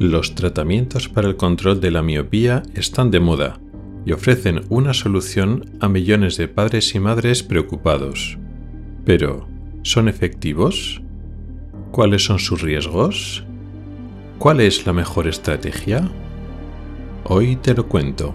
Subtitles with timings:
[0.00, 3.60] Los tratamientos para el control de la miopía están de moda
[4.06, 8.38] y ofrecen una solución a millones de padres y madres preocupados.
[9.04, 9.46] Pero,
[9.82, 11.02] ¿son efectivos?
[11.90, 13.44] ¿Cuáles son sus riesgos?
[14.38, 16.10] ¿Cuál es la mejor estrategia?
[17.24, 18.34] Hoy te lo cuento.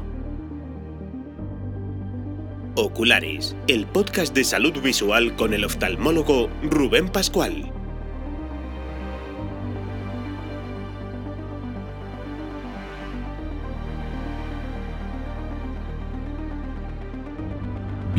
[2.76, 7.72] Oculares, el podcast de salud visual con el oftalmólogo Rubén Pascual.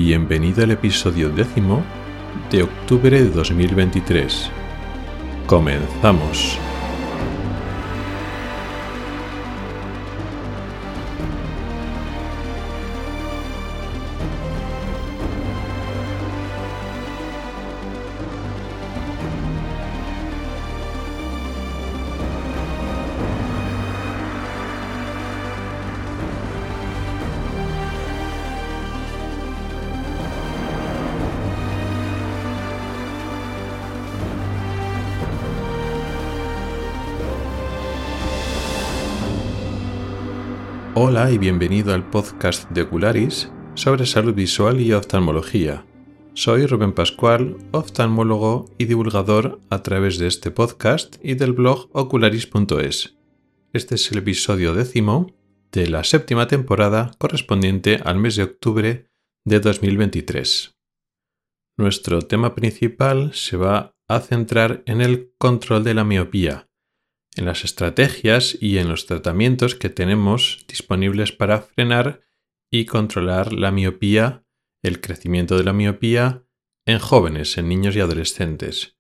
[0.06, 1.83] Bienvenido al episodio décimo
[2.52, 4.48] de octubre de 2023.
[5.48, 6.60] Comenzamos.
[41.17, 45.86] Hola y bienvenido al podcast de Ocularis sobre salud visual y oftalmología.
[46.34, 53.17] Soy Rubén Pascual, oftalmólogo y divulgador a través de este podcast y del blog ocularis.es.
[53.73, 55.34] Este es el episodio décimo
[55.73, 59.08] de la séptima temporada correspondiente al mes de octubre
[59.47, 60.77] de 2023.
[61.78, 66.66] Nuestro tema principal se va a centrar en el control de la miopía
[67.37, 72.23] en las estrategias y en los tratamientos que tenemos disponibles para frenar
[72.70, 74.45] y controlar la miopía,
[74.83, 76.45] el crecimiento de la miopía
[76.87, 78.97] en jóvenes, en niños y adolescentes.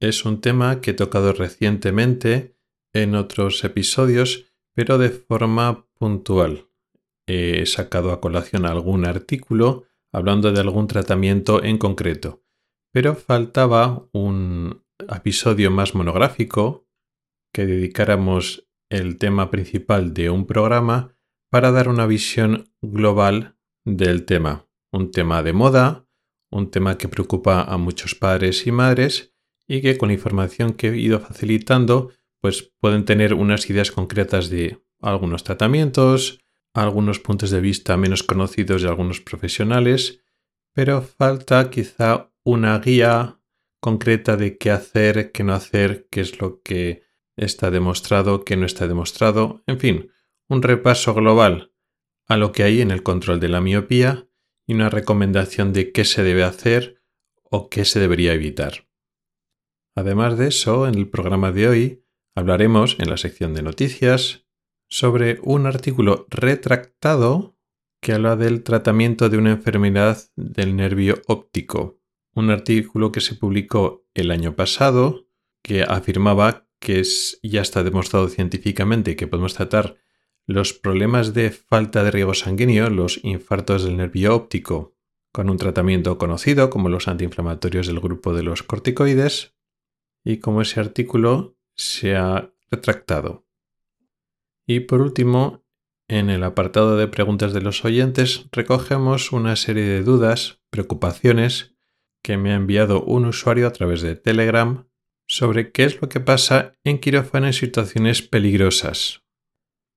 [0.00, 2.56] Es un tema que he tocado recientemente
[2.94, 6.68] en otros episodios, pero de forma puntual.
[7.26, 12.44] He sacado a colación algún artículo hablando de algún tratamiento en concreto,
[12.92, 16.85] pero faltaba un episodio más monográfico
[17.56, 21.16] que dedicáramos el tema principal de un programa
[21.50, 24.68] para dar una visión global del tema.
[24.92, 26.06] Un tema de moda,
[26.50, 29.32] un tema que preocupa a muchos padres y madres
[29.66, 32.10] y que con la información que he ido facilitando
[32.42, 36.44] pues pueden tener unas ideas concretas de algunos tratamientos,
[36.74, 40.20] algunos puntos de vista menos conocidos de algunos profesionales,
[40.74, 43.40] pero falta quizá una guía
[43.80, 47.05] concreta de qué hacer, qué no hacer, qué es lo que
[47.36, 50.10] está demostrado, que no está demostrado, en fin,
[50.48, 51.72] un repaso global
[52.26, 54.28] a lo que hay en el control de la miopía
[54.66, 57.02] y una recomendación de qué se debe hacer
[57.42, 58.88] o qué se debería evitar.
[59.94, 62.04] Además de eso, en el programa de hoy
[62.34, 64.46] hablaremos en la sección de noticias
[64.88, 67.56] sobre un artículo retractado
[68.02, 71.98] que habla del tratamiento de una enfermedad del nervio óptico.
[72.34, 75.26] Un artículo que se publicó el año pasado
[75.62, 79.96] que afirmaba que es, ya está demostrado científicamente que podemos tratar
[80.46, 84.94] los problemas de falta de riego sanguíneo, los infartos del nervio óptico,
[85.32, 89.54] con un tratamiento conocido como los antiinflamatorios del grupo de los corticoides,
[90.24, 93.46] y como ese artículo se ha retractado.
[94.66, 95.64] Y por último,
[96.08, 101.74] en el apartado de preguntas de los oyentes recogemos una serie de dudas, preocupaciones
[102.22, 104.88] que me ha enviado un usuario a través de Telegram
[105.26, 109.22] sobre qué es lo que pasa en quirófano en situaciones peligrosas.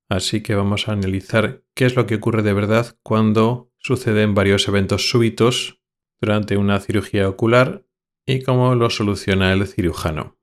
[0.08, 4.66] Así que vamos a analizar qué es lo que ocurre de verdad cuando suceden varios
[4.66, 5.80] eventos súbitos
[6.20, 7.86] durante una cirugía ocular
[8.26, 10.39] y cómo lo soluciona el cirujano.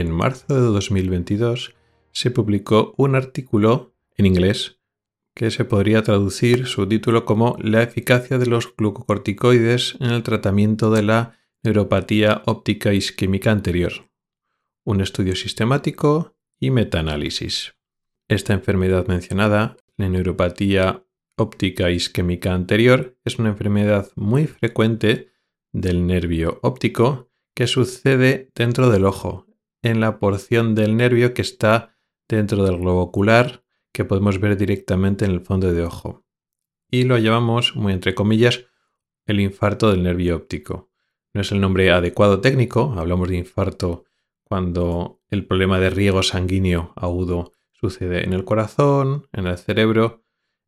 [0.00, 1.74] En marzo de 2022
[2.12, 4.78] se publicó un artículo en inglés
[5.34, 10.90] que se podría traducir su título como La eficacia de los glucocorticoides en el tratamiento
[10.90, 14.10] de la neuropatía óptica isquémica anterior,
[14.84, 17.74] un estudio sistemático y metaanálisis.
[18.28, 21.04] Esta enfermedad mencionada, la neuropatía
[21.36, 25.32] óptica isquémica anterior, es una enfermedad muy frecuente
[25.72, 29.46] del nervio óptico que sucede dentro del ojo,
[29.82, 31.96] en la porción del nervio que está
[32.28, 36.24] dentro del globo ocular que podemos ver directamente en el fondo de ojo.
[36.90, 38.66] Y lo llamamos, muy entre comillas,
[39.24, 40.90] el infarto del nervio óptico.
[41.32, 44.04] No es el nombre adecuado técnico, hablamos de infarto
[44.44, 50.22] cuando el problema de riego sanguíneo agudo sucede en el corazón, en el cerebro,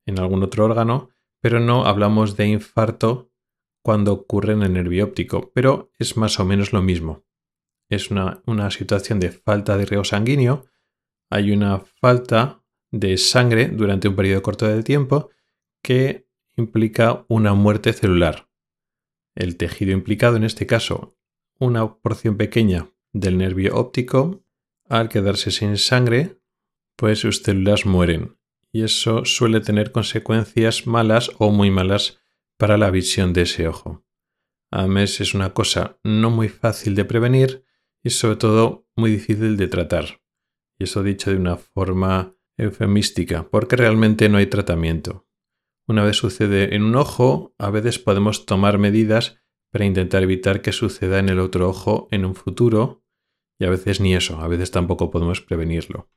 [0.05, 1.11] en algún otro órgano,
[1.41, 3.31] pero no hablamos de infarto
[3.83, 7.25] cuando ocurre en el nervio óptico, pero es más o menos lo mismo.
[7.88, 10.67] Es una, una situación de falta de riego sanguíneo,
[11.31, 15.31] hay una falta de sangre durante un periodo corto de tiempo
[15.82, 16.26] que
[16.56, 18.49] implica una muerte celular.
[19.35, 21.17] El tejido implicado, en este caso,
[21.58, 24.44] una porción pequeña del nervio óptico,
[24.88, 26.40] al quedarse sin sangre,
[26.96, 28.38] pues sus células mueren.
[28.73, 32.19] Y eso suele tener consecuencias malas o muy malas
[32.56, 34.05] para la visión de ese ojo.
[34.70, 37.64] Además es una cosa no muy fácil de prevenir
[38.09, 40.23] y sobre todo muy difícil de tratar.
[40.79, 45.29] Y eso dicho de una forma eufemística, porque realmente no hay tratamiento.
[45.87, 50.73] Una vez sucede en un ojo, a veces podemos tomar medidas para intentar evitar que
[50.73, 53.05] suceda en el otro ojo en un futuro,
[53.59, 56.09] y a veces ni eso, a veces tampoco podemos prevenirlo.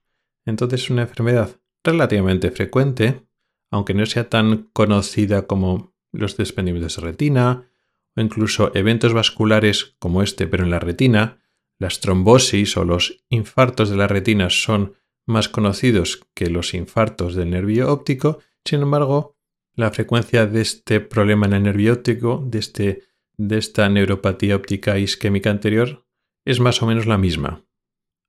[0.46, 3.28] Entonces es una enfermedad relativamente frecuente,
[3.70, 7.70] aunque no sea tan conocida como los desprendimientos de retina,
[8.16, 11.41] o incluso eventos vasculares como este pero en la retina,
[11.82, 14.94] las trombosis o los infartos de la retina son
[15.26, 19.36] más conocidos que los infartos del nervio óptico, sin embargo,
[19.74, 23.04] la frecuencia de este problema en el nervio óptico, de, este,
[23.36, 26.06] de esta neuropatía óptica isquémica anterior,
[26.46, 27.66] es más o menos la misma.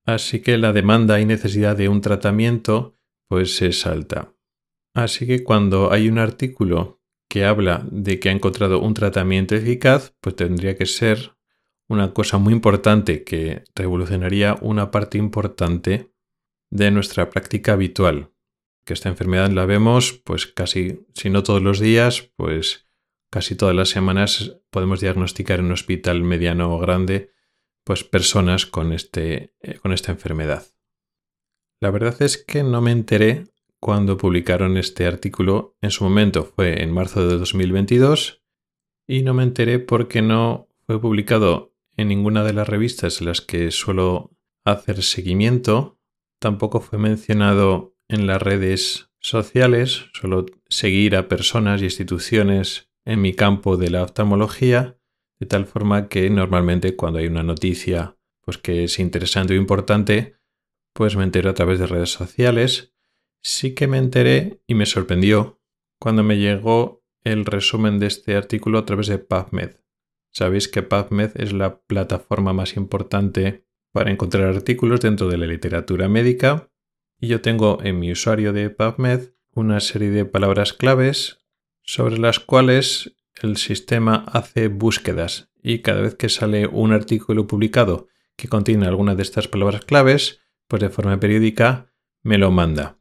[0.06, 2.94] Así que la demanda y necesidad de un tratamiento
[3.28, 4.32] pues es alta.
[4.94, 10.14] Así que cuando hay un artículo que habla de que ha encontrado un tratamiento eficaz,
[10.22, 11.36] pues tendría que ser
[11.92, 16.10] una cosa muy importante que revolucionaría una parte importante
[16.70, 18.30] de nuestra práctica habitual.
[18.84, 22.88] Que esta enfermedad la vemos, pues casi, si no todos los días, pues
[23.30, 27.30] casi todas las semanas podemos diagnosticar en un hospital mediano o grande,
[27.84, 30.66] pues personas con, este, eh, con esta enfermedad.
[31.80, 33.48] La verdad es que no me enteré
[33.80, 35.76] cuando publicaron este artículo.
[35.82, 38.42] En su momento fue en marzo de 2022
[39.06, 43.40] y no me enteré porque no fue publicado en ninguna de las revistas en las
[43.40, 44.30] que suelo
[44.64, 45.98] hacer seguimiento
[46.38, 53.34] tampoco fue mencionado en las redes sociales, solo seguir a personas y instituciones en mi
[53.34, 54.98] campo de la oftalmología,
[55.38, 60.36] de tal forma que normalmente cuando hay una noticia pues que es interesante o importante,
[60.92, 62.92] pues me entero a través de redes sociales.
[63.40, 65.60] Sí que me enteré y me sorprendió
[65.98, 69.76] cuando me llegó el resumen de este artículo a través de PubMed.
[70.32, 76.08] Sabéis que PubMed es la plataforma más importante para encontrar artículos dentro de la literatura
[76.08, 76.70] médica
[77.20, 81.40] y yo tengo en mi usuario de PubMed una serie de palabras claves
[81.82, 88.08] sobre las cuales el sistema hace búsquedas y cada vez que sale un artículo publicado
[88.36, 91.92] que contiene alguna de estas palabras claves, pues de forma periódica
[92.22, 92.98] me lo manda.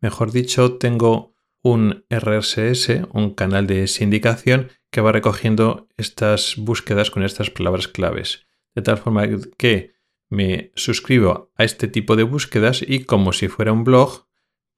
[0.00, 7.24] Mejor dicho, tengo un RSS, un canal de sindicación que va recogiendo estas búsquedas con
[7.24, 8.46] estas palabras claves.
[8.76, 9.26] De tal forma
[9.58, 9.96] que
[10.30, 14.28] me suscribo a este tipo de búsquedas y como si fuera un blog,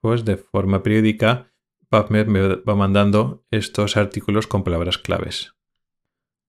[0.00, 1.52] pues de forma periódica
[1.90, 5.54] PubMed me va mandando estos artículos con palabras claves.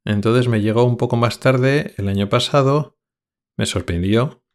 [0.05, 2.97] Entonces me llegó un poco más tarde, el año pasado,
[3.57, 4.45] me sorprendió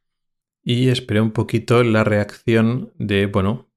[0.65, 3.71] y esperé un poquito la reacción de, bueno,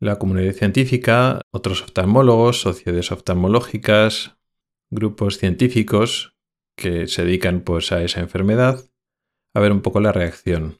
[0.00, 4.36] la comunidad científica, otros oftalmólogos, sociedades oftalmológicas,
[4.92, 6.36] grupos científicos
[6.76, 8.84] que se dedican pues a esa enfermedad
[9.54, 10.78] a ver un poco la reacción.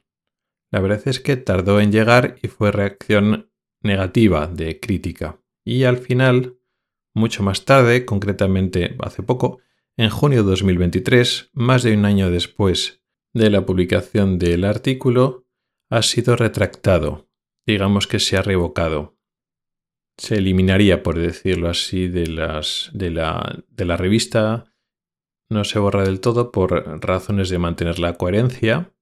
[0.70, 3.50] La verdad es que tardó en llegar y fue reacción
[3.82, 5.40] negativa, de crítica.
[5.64, 6.58] Y al final,
[7.14, 9.58] mucho más tarde, concretamente hace poco,
[9.96, 13.02] en junio de 2023, más de un año después
[13.34, 15.46] de la publicación del artículo,
[15.90, 17.28] ha sido retractado,
[17.66, 19.11] digamos que se ha revocado.
[20.16, 24.72] Se eliminaría, por decirlo así, de, las, de, la, de la revista
[25.48, 28.94] no se borra del todo por razones de mantener la coherencia,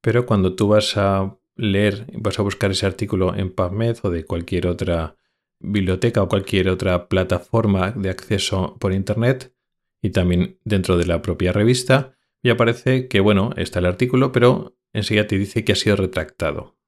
[0.00, 4.24] pero cuando tú vas a leer, vas a buscar ese artículo en PubMed o de
[4.24, 5.16] cualquier otra
[5.60, 9.54] biblioteca o cualquier otra plataforma de acceso por Internet
[10.00, 14.78] y también dentro de la propia revista, y aparece que, bueno, está el artículo, pero
[14.92, 16.78] enseguida te dice que ha sido retractado.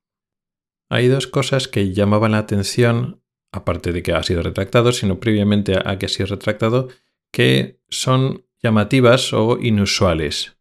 [0.88, 3.19] Hay dos cosas que llamaban la atención,
[3.52, 6.88] aparte de que ha sido retractado, sino previamente a que ha sido retractado,
[7.30, 10.56] que son llamativas o inusuales.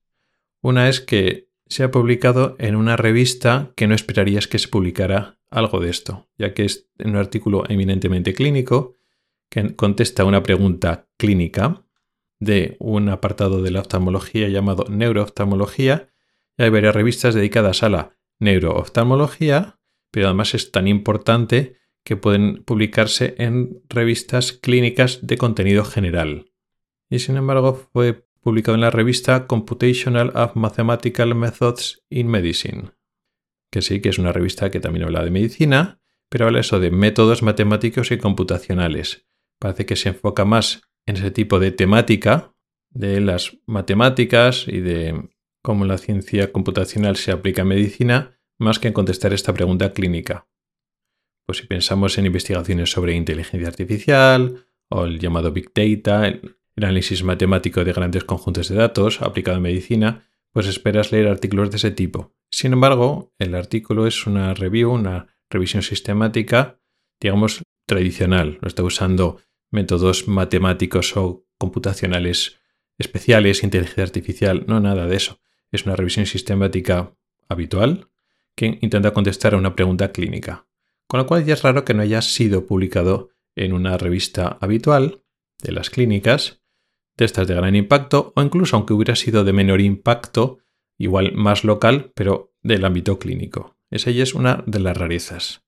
[0.62, 5.40] Una es que se ha publicado en una revista que no esperarías que se publicara
[5.50, 8.96] algo de esto, ya que es un artículo eminentemente clínico
[9.50, 11.84] que contesta una pregunta clínica
[12.40, 16.10] de un apartado de la oftalmología llamado neurooftalmología.
[16.58, 19.80] Hay varias revistas dedicadas a la neurooftalmología,
[20.12, 21.79] pero además es tan importante
[22.10, 26.52] que pueden publicarse en revistas clínicas de contenido general.
[27.08, 32.94] Y sin embargo fue publicado en la revista Computational of Mathematical Methods in Medicine,
[33.70, 36.90] que sí que es una revista que también habla de medicina, pero habla eso de
[36.90, 39.28] métodos matemáticos y computacionales.
[39.60, 42.56] Parece que se enfoca más en ese tipo de temática
[42.90, 45.30] de las matemáticas y de
[45.62, 50.49] cómo la ciencia computacional se aplica en medicina, más que en contestar esta pregunta clínica.
[51.50, 57.24] Pues si pensamos en investigaciones sobre inteligencia artificial o el llamado Big Data, el análisis
[57.24, 61.90] matemático de grandes conjuntos de datos aplicado en medicina, pues esperas leer artículos de ese
[61.90, 62.36] tipo.
[62.52, 66.78] Sin embargo, el artículo es una review, una revisión sistemática,
[67.20, 68.60] digamos, tradicional.
[68.62, 69.42] No está usando
[69.72, 72.60] métodos matemáticos o computacionales
[73.00, 75.40] especiales, inteligencia artificial, no nada de eso.
[75.72, 77.16] Es una revisión sistemática
[77.48, 78.08] habitual
[78.54, 80.69] que intenta contestar a una pregunta clínica.
[81.10, 85.24] Con lo cual ya es raro que no haya sido publicado en una revista habitual
[85.60, 86.62] de las clínicas,
[87.18, 90.60] de estas de gran impacto, o incluso aunque hubiera sido de menor impacto,
[91.00, 93.76] igual más local, pero del ámbito clínico.
[93.90, 95.64] Esa ya es una de las rarezas.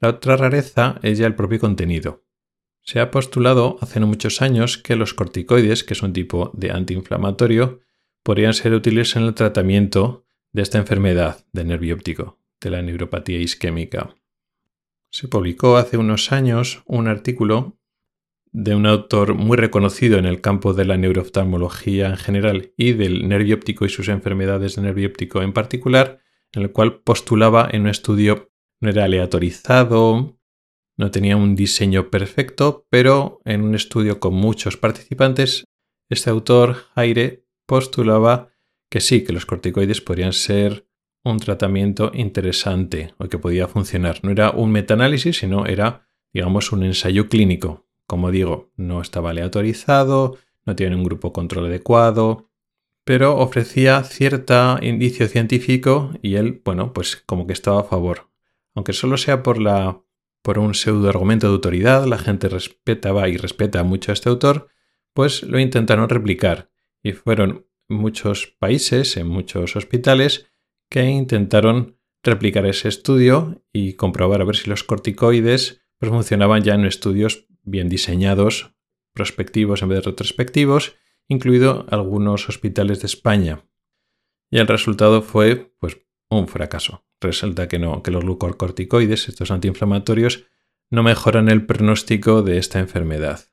[0.00, 2.24] La otra rareza es ya el propio contenido.
[2.82, 7.80] Se ha postulado hace muchos años que los corticoides, que es un tipo de antiinflamatorio,
[8.24, 13.38] podrían ser útiles en el tratamiento de esta enfermedad del nervio óptico, de la neuropatía
[13.38, 14.16] isquémica.
[15.10, 17.76] Se publicó hace unos años un artículo
[18.52, 23.28] de un autor muy reconocido en el campo de la neurooftalmología en general y del
[23.28, 26.20] nervio óptico y sus enfermedades de nervio óptico en particular,
[26.52, 28.50] en el cual postulaba en un estudio
[28.80, 30.38] no era aleatorizado,
[30.96, 35.64] no tenía un diseño perfecto, pero en un estudio con muchos participantes,
[36.08, 38.50] este autor, Jaire, postulaba
[38.90, 40.89] que sí, que los corticoides podrían ser
[41.24, 44.20] un tratamiento interesante o que podía funcionar.
[44.22, 47.86] No era un metaanálisis, sino era, digamos, un ensayo clínico.
[48.06, 52.50] Como digo, no estaba aleatorizado, no tiene un grupo control adecuado,
[53.04, 58.30] pero ofrecía cierto indicio científico y él, bueno, pues como que estaba a favor.
[58.74, 60.00] Aunque solo sea por la
[60.42, 64.68] por un pseudo argumento de autoridad, la gente respetaba y respeta mucho a este autor,
[65.12, 66.70] pues lo intentaron replicar
[67.02, 70.49] y fueron muchos países, en muchos hospitales,
[70.90, 76.74] que intentaron replicar ese estudio y comprobar a ver si los corticoides pues, funcionaban ya
[76.74, 78.74] en estudios bien diseñados,
[79.14, 80.96] prospectivos en vez de retrospectivos,
[81.28, 83.64] incluido algunos hospitales de España.
[84.50, 90.46] Y el resultado fue pues un fracaso resulta que no, que los glucocorticoides, estos antiinflamatorios,
[90.90, 93.48] no mejoran el pronóstico de esta enfermedad.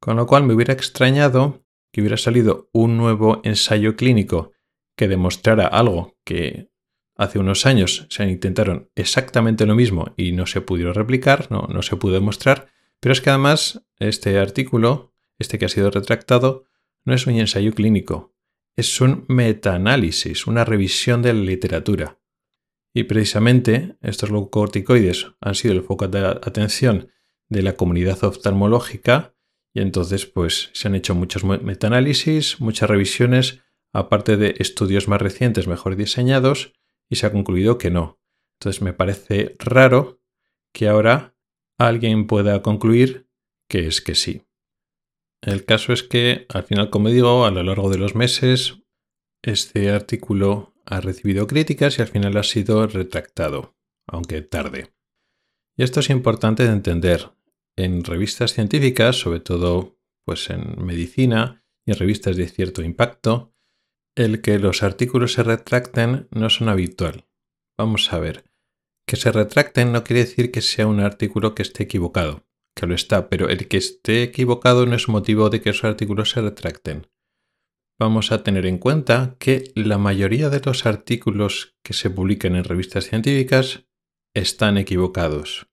[0.00, 4.52] Con lo cual me hubiera extrañado que hubiera salido un nuevo ensayo clínico
[4.98, 6.70] que demostrara algo que
[7.14, 11.82] hace unos años se intentaron exactamente lo mismo y no se pudieron replicar, no, no
[11.82, 12.68] se pudo demostrar,
[13.00, 16.64] pero es que además este artículo, este que ha sido retractado,
[17.04, 18.34] no es un ensayo clínico,
[18.76, 22.18] es un metaanálisis, una revisión de la literatura.
[22.92, 27.12] Y precisamente estos glucocorticoides han sido el foco de atención
[27.48, 29.36] de la comunidad oftalmológica
[29.72, 33.60] y entonces pues se han hecho muchos metaanálisis, muchas revisiones,
[33.92, 36.74] aparte de estudios más recientes mejor diseñados
[37.08, 38.20] y se ha concluido que no.
[38.58, 40.20] Entonces me parece raro
[40.72, 41.34] que ahora
[41.78, 43.28] alguien pueda concluir
[43.68, 44.42] que es que sí.
[45.40, 48.78] El caso es que al final, como digo, a lo largo de los meses,
[49.42, 53.76] este artículo ha recibido críticas y al final ha sido retractado,
[54.06, 54.92] aunque tarde.
[55.76, 57.30] Y esto es importante de entender.
[57.76, 63.54] En revistas científicas, sobre todo pues en medicina y en revistas de cierto impacto,
[64.18, 67.26] el que los artículos se retracten no es un habitual.
[67.76, 68.44] Vamos a ver.
[69.06, 72.46] Que se retracten no quiere decir que sea un artículo que esté equivocado,
[72.76, 76.30] que lo está, pero el que esté equivocado no es motivo de que esos artículos
[76.30, 77.06] se retracten
[77.98, 82.64] vamos a tener en cuenta que la mayoría de los artículos que se publican en
[82.64, 83.86] revistas científicas
[84.34, 85.68] están equivocados.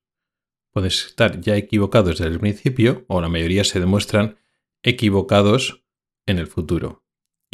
[0.74, 4.38] Pueden estar ya equivocados desde el principio o la mayoría se demuestran
[4.84, 5.86] equivocados
[6.26, 7.05] en el futuro.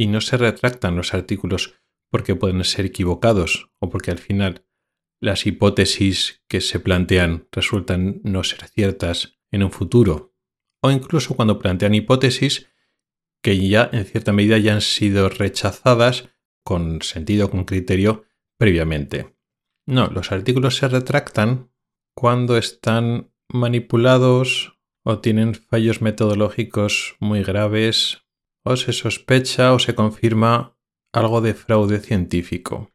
[0.01, 1.75] Y no se retractan los artículos
[2.09, 4.65] porque pueden ser equivocados o porque al final
[5.21, 10.33] las hipótesis que se plantean resultan no ser ciertas en un futuro.
[10.81, 12.67] O incluso cuando plantean hipótesis
[13.43, 16.29] que ya en cierta medida ya han sido rechazadas
[16.65, 18.25] con sentido, con criterio
[18.57, 19.37] previamente.
[19.85, 21.71] No, los artículos se retractan
[22.15, 28.23] cuando están manipulados o tienen fallos metodológicos muy graves
[28.63, 30.77] o se sospecha o se confirma
[31.13, 32.91] algo de fraude científico.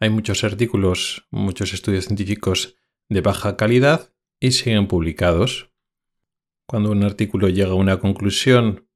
[0.00, 2.76] Hay muchos artículos, muchos estudios científicos
[3.08, 5.72] de baja calidad y siguen publicados.
[6.66, 8.88] Cuando un artículo llega a una conclusión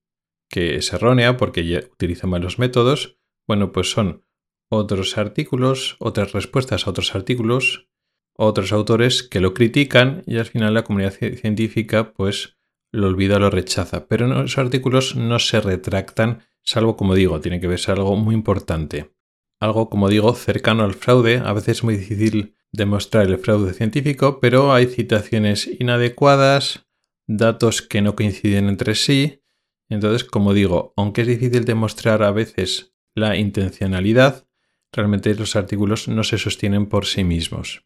[0.49, 4.25] que es errónea porque utiliza malos métodos, bueno, pues son
[4.69, 7.89] otros artículos, otras respuestas a otros artículos,
[8.35, 12.59] otros autores que lo critican y al final la comunidad científica pues
[12.93, 14.07] lo olvida o lo rechaza.
[14.07, 19.13] Pero esos artículos no se retractan, salvo como digo, tiene que ser algo muy importante.
[19.59, 21.39] Algo, como digo, cercano al fraude.
[21.45, 26.87] A veces es muy difícil demostrar el fraude científico, pero hay citaciones inadecuadas,
[27.27, 29.43] datos que no coinciden entre sí.
[29.89, 34.49] Entonces, como digo, aunque es difícil demostrar a veces la intencionalidad,
[34.93, 37.85] realmente los artículos no se sostienen por sí mismos.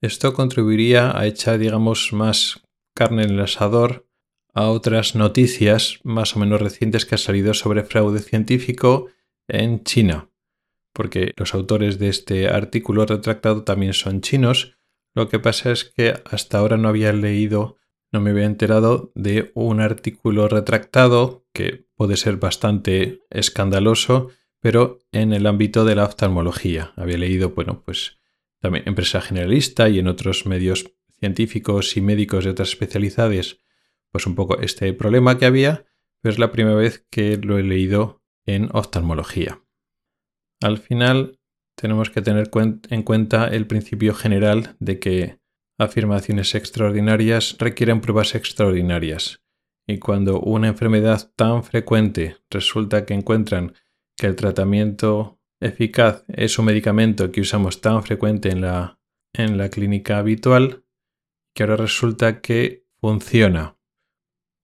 [0.00, 2.62] Esto contribuiría a echar, digamos, más
[2.94, 4.08] carne en el asador
[4.52, 9.08] a otras noticias más o menos recientes que han salido sobre fraude científico
[9.48, 10.30] en China,
[10.92, 14.76] porque los autores de este artículo retractado también son chinos.
[15.14, 17.76] Lo que pasa es que hasta ahora no había leído,
[18.10, 24.30] no me había enterado de un artículo retractado que puede ser bastante escandaloso
[24.62, 26.92] pero en el ámbito de la oftalmología.
[26.96, 28.18] Había leído, bueno, pues
[28.60, 33.58] también en prensa generalista y en otros medios científicos y médicos de otras especialidades,
[34.12, 35.86] pues un poco este problema que había,
[36.20, 39.62] pero es la primera vez que lo he leído en oftalmología.
[40.60, 41.40] Al final
[41.76, 42.50] tenemos que tener
[42.90, 45.38] en cuenta el principio general de que
[45.78, 49.42] afirmaciones extraordinarias requieren pruebas extraordinarias.
[49.86, 53.74] Y cuando una enfermedad tan frecuente resulta que encuentran
[54.16, 59.00] que el tratamiento eficaz es un medicamento que usamos tan frecuente en la,
[59.32, 60.84] en la clínica habitual
[61.54, 63.76] que ahora resulta que funciona,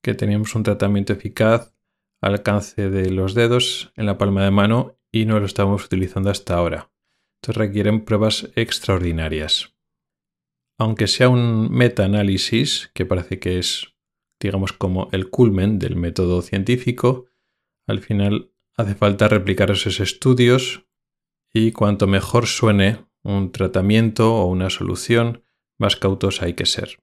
[0.09, 1.75] que teníamos un tratamiento eficaz
[2.21, 6.31] al alcance de los dedos en la palma de mano y no lo estamos utilizando
[6.31, 6.91] hasta ahora.
[7.37, 9.77] Entonces requieren pruebas extraordinarias.
[10.79, 13.95] Aunque sea un metaanálisis, que parece que es,
[14.41, 17.27] digamos, como el culmen del método científico,
[17.87, 20.87] al final Hace falta replicar esos estudios
[21.53, 25.43] y cuanto mejor suene un tratamiento o una solución,
[25.79, 27.03] más cautos hay que ser.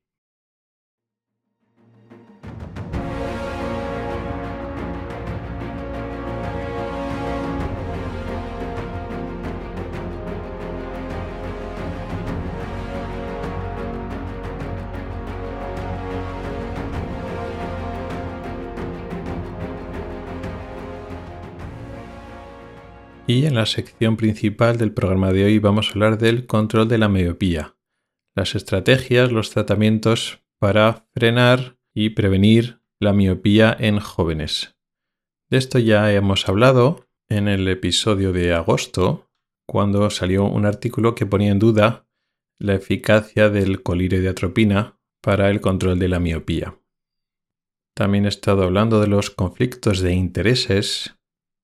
[23.28, 27.00] Y en la sección principal del programa de hoy vamos a hablar del control de
[27.00, 27.76] la miopía,
[28.36, 34.76] las estrategias, los tratamientos para frenar y prevenir la miopía en jóvenes.
[35.50, 39.32] De esto ya hemos hablado en el episodio de agosto,
[39.68, 42.08] cuando salió un artículo que ponía en duda
[42.60, 46.78] la eficacia del colirio de atropina para el control de la miopía.
[47.96, 51.16] También he estado hablando de los conflictos de intereses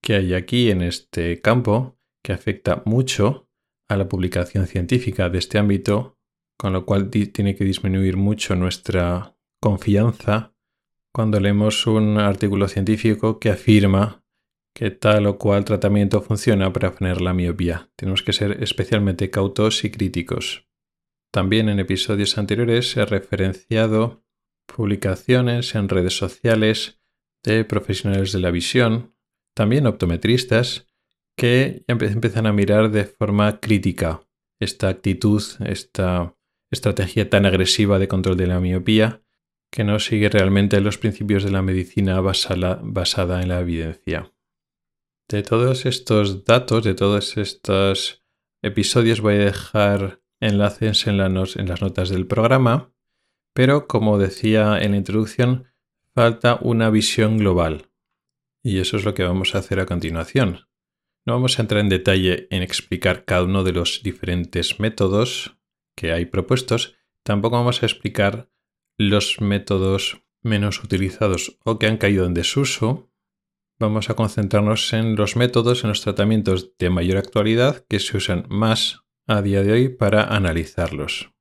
[0.02, 3.50] que hay aquí en este campo que afecta mucho
[3.88, 6.18] a la publicación científica de este ámbito,
[6.58, 10.54] con lo cual tiene que disminuir mucho nuestra confianza
[11.14, 14.24] cuando leemos un artículo científico que afirma
[14.74, 17.90] que tal o cual tratamiento funciona para frenar la miopía.
[17.96, 20.68] Tenemos que ser especialmente cautos y críticos.
[21.32, 24.24] También en episodios anteriores he referenciado
[24.66, 27.02] publicaciones en redes sociales
[27.44, 29.16] de profesionales de la visión
[29.54, 30.88] también optometristas
[31.36, 34.28] que empiezan a mirar de forma crítica
[34.60, 36.36] esta actitud, esta
[36.70, 39.22] estrategia tan agresiva de control de la miopía
[39.72, 44.34] que no sigue realmente los principios de la medicina basada en la evidencia.
[45.30, 48.22] De todos estos datos, de todos estos
[48.62, 52.94] episodios voy a dejar enlaces en, en las notas del programa,
[53.54, 55.68] pero como decía en la introducción,
[56.14, 57.91] falta una visión global.
[58.64, 60.68] Y eso es lo que vamos a hacer a continuación.
[61.26, 65.58] No vamos a entrar en detalle en explicar cada uno de los diferentes métodos
[65.96, 68.50] que hay propuestos, tampoco vamos a explicar
[68.98, 73.12] los métodos menos utilizados o que han caído en desuso.
[73.80, 78.46] Vamos a concentrarnos en los métodos, en los tratamientos de mayor actualidad que se usan
[78.50, 81.32] más a día de hoy para analizarlos.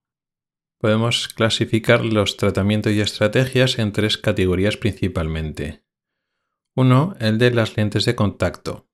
[0.78, 5.84] Podemos clasificar los tratamientos y estrategias en tres categorías principalmente.
[6.76, 8.88] Uno, el de las lentes de contacto.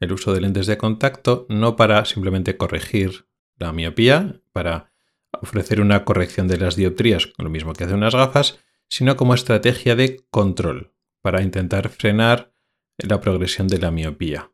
[0.00, 4.92] El uso de lentes de contacto no para simplemente corregir la miopía, para
[5.40, 9.96] ofrecer una corrección de las dioptrías, lo mismo que hace unas gafas, sino como estrategia
[9.96, 12.52] de control, para intentar frenar
[12.98, 14.52] la progresión de la miopía.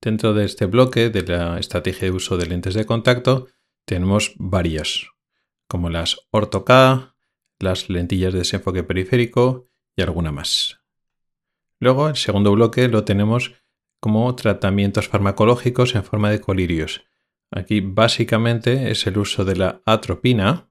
[0.00, 3.48] Dentro de este bloque de la estrategia de uso de lentes de contacto
[3.86, 5.06] tenemos varias,
[5.68, 7.16] como las orto-K,
[7.58, 10.83] las lentillas de desenfoque periférico y alguna más.
[11.84, 13.52] Luego, el segundo bloque lo tenemos
[14.00, 17.04] como tratamientos farmacológicos en forma de colirios.
[17.50, 20.70] Aquí básicamente es el uso de la atropina,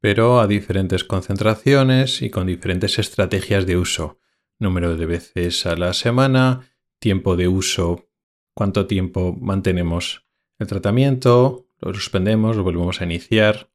[0.00, 4.20] pero a diferentes concentraciones y con diferentes estrategias de uso.
[4.60, 6.70] Número de veces a la semana,
[7.00, 8.08] tiempo de uso,
[8.54, 10.24] cuánto tiempo mantenemos
[10.60, 13.72] el tratamiento, lo suspendemos, lo volvemos a iniciar.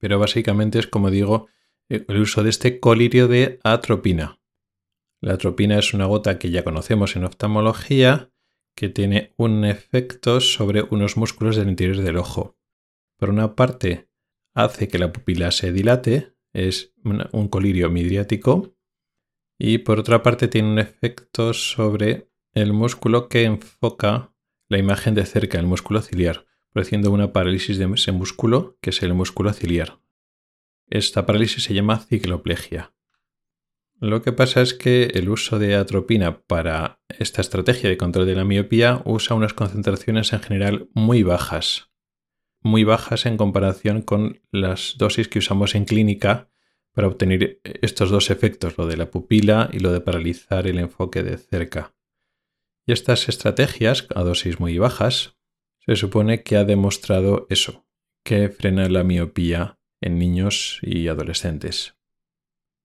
[0.00, 1.48] Pero básicamente es, como digo,
[1.88, 4.38] el uso de este colirio de atropina.
[5.20, 8.30] La atropina es una gota que ya conocemos en oftalmología
[8.76, 12.58] que tiene un efecto sobre unos músculos del interior del ojo.
[13.18, 14.08] Por una parte,
[14.54, 18.76] hace que la pupila se dilate, es un colirio midriático,
[19.58, 24.34] y por otra parte tiene un efecto sobre el músculo que enfoca
[24.68, 29.02] la imagen de cerca, el músculo ciliar, produciendo una parálisis de ese músculo, que es
[29.02, 30.00] el músculo ciliar.
[30.88, 32.92] Esta parálisis se llama cicloplegia.
[34.04, 38.34] Lo que pasa es que el uso de atropina para esta estrategia de control de
[38.34, 41.90] la miopía usa unas concentraciones en general muy bajas,
[42.60, 46.50] muy bajas en comparación con las dosis que usamos en clínica
[46.92, 51.22] para obtener estos dos efectos, lo de la pupila y lo de paralizar el enfoque
[51.22, 51.94] de cerca.
[52.86, 55.38] Y estas estrategias a dosis muy bajas
[55.78, 57.86] se supone que ha demostrado eso,
[58.22, 61.93] que frena la miopía en niños y adolescentes.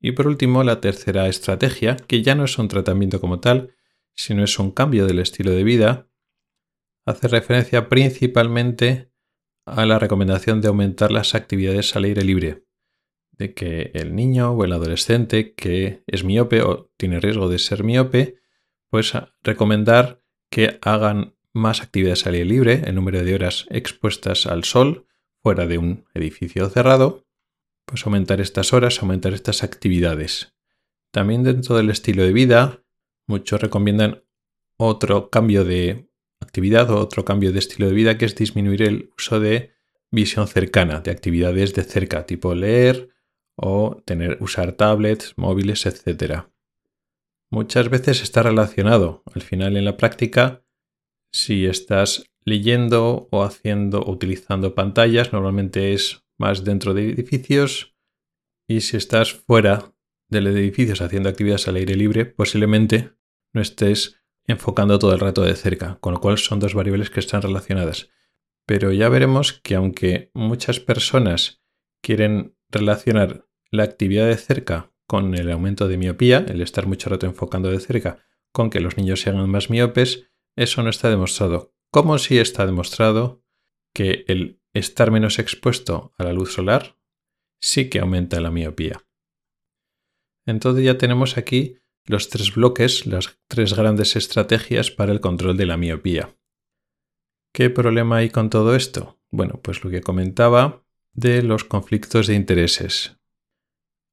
[0.01, 3.75] Y por último, la tercera estrategia, que ya no es un tratamiento como tal,
[4.15, 6.09] sino es un cambio del estilo de vida,
[7.05, 9.12] hace referencia principalmente
[9.65, 12.65] a la recomendación de aumentar las actividades al aire libre,
[13.31, 17.83] de que el niño o el adolescente que es miope o tiene riesgo de ser
[17.83, 18.35] miope,
[18.89, 24.63] pues recomendar que hagan más actividades al aire libre, el número de horas expuestas al
[24.63, 25.07] sol
[25.41, 27.25] fuera de un edificio cerrado,
[27.89, 30.54] pues aumentar estas horas, aumentar estas actividades.
[31.12, 32.84] También dentro del estilo de vida,
[33.28, 34.23] muchos recomiendan
[34.78, 36.08] otro cambio de
[36.39, 39.71] actividad o otro cambio de estilo de vida que es disminuir el uso de
[40.12, 43.10] visión cercana, de actividades de cerca, tipo leer
[43.56, 46.43] o tener, usar tablets, móviles, etc.
[47.49, 49.23] Muchas veces está relacionado.
[49.34, 50.63] Al final en la práctica,
[51.32, 57.95] si estás leyendo o haciendo o utilizando pantallas, normalmente es más dentro de edificios
[58.67, 59.93] y si estás fuera
[60.30, 63.13] del edificio haciendo actividades al aire libre, posiblemente
[63.54, 67.19] no estés enfocando todo el rato de cerca, con lo cual son dos variables que
[67.19, 68.10] están relacionadas.
[68.65, 71.63] Pero ya veremos que aunque muchas personas
[72.02, 77.25] quieren relacionar la actividad de cerca con el aumento de miopía, el estar mucho rato
[77.25, 78.19] enfocando de cerca,
[78.52, 81.73] con que los niños se hagan más miopes, eso no está demostrado.
[81.91, 83.43] Como sí está demostrado
[83.93, 86.97] que el estar menos expuesto a la luz solar
[87.62, 89.05] sí que aumenta la miopía.
[90.45, 95.65] Entonces ya tenemos aquí los tres bloques, las tres grandes estrategias para el control de
[95.65, 96.36] la miopía.
[97.53, 99.19] ¿Qué problema hay con todo esto?
[99.32, 103.17] Bueno, pues lo que comentaba de los conflictos de intereses.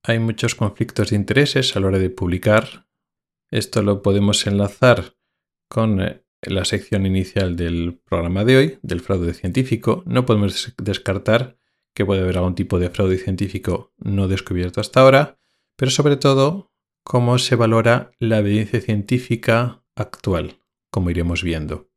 [0.03, 2.87] Hay muchos conflictos de intereses a la hora de publicar.
[3.51, 5.16] Esto lo podemos enlazar
[5.69, 11.59] con eh, la sección inicial del programa de hoy, del fraude científico, no podemos descartar
[11.94, 15.38] que puede haber algún tipo de fraude científico no descubierto hasta ahora,
[15.77, 16.72] pero sobre todo
[17.03, 21.90] cómo se valora la evidencia científica actual, como iremos viendo.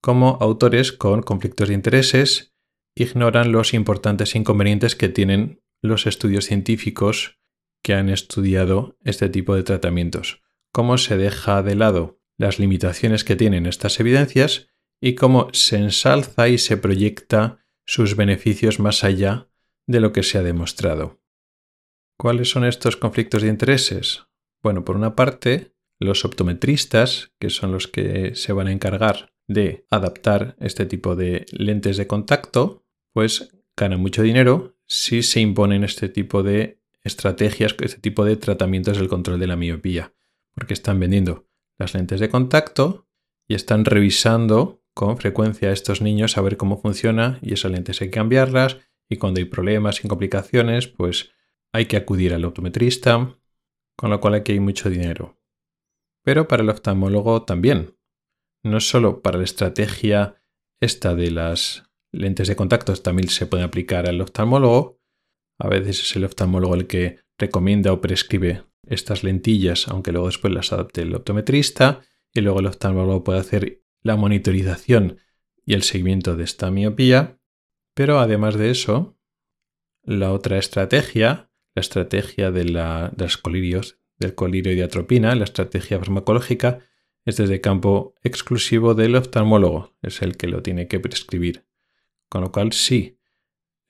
[0.00, 2.54] Cómo autores con conflictos de intereses
[2.94, 7.38] ignoran los importantes inconvenientes que tienen los estudios científicos
[7.82, 10.42] que han estudiado este tipo de tratamientos.
[10.72, 14.68] Cómo se deja de lado las limitaciones que tienen estas evidencias
[15.00, 19.48] y cómo se ensalza y se proyecta sus beneficios más allá
[19.86, 21.20] de lo que se ha demostrado.
[22.18, 24.26] ¿Cuáles son estos conflictos de intereses?
[24.62, 29.86] Bueno, por una parte, los optometristas, que son los que se van a encargar de
[29.90, 36.08] adaptar este tipo de lentes de contacto, pues ganan mucho dinero si se imponen este
[36.08, 40.14] tipo de estrategias, este tipo de tratamientos del control de la miopía,
[40.54, 41.46] porque están vendiendo
[41.78, 43.06] las lentes de contacto
[43.48, 48.00] y están revisando con frecuencia a estos niños a ver cómo funciona y esas lentes
[48.00, 51.30] hay que cambiarlas y cuando hay problemas y complicaciones pues
[51.72, 53.38] hay que acudir al optometrista,
[53.96, 55.38] con lo cual aquí hay mucho dinero.
[56.24, 57.96] Pero para el oftalmólogo también.
[58.64, 60.42] No solo para la estrategia
[60.80, 64.98] esta de las lentes de contacto también se pueden aplicar al oftalmólogo.
[65.58, 70.52] A veces es el oftalmólogo el que recomienda o prescribe estas lentillas, aunque luego después
[70.52, 72.00] las adapte el optometrista
[72.32, 75.18] y luego el oftalmólogo puede hacer la monitorización
[75.64, 77.38] y el seguimiento de esta miopía.
[77.94, 79.18] Pero además de eso,
[80.02, 85.98] la otra estrategia, la estrategia de, los colirios, del colirio y de atropina, la estrategia
[85.98, 86.80] farmacológica,
[87.24, 91.66] es desde campo exclusivo del oftalmólogo, es el que lo tiene que prescribir.
[92.28, 93.18] Con lo cual, sí,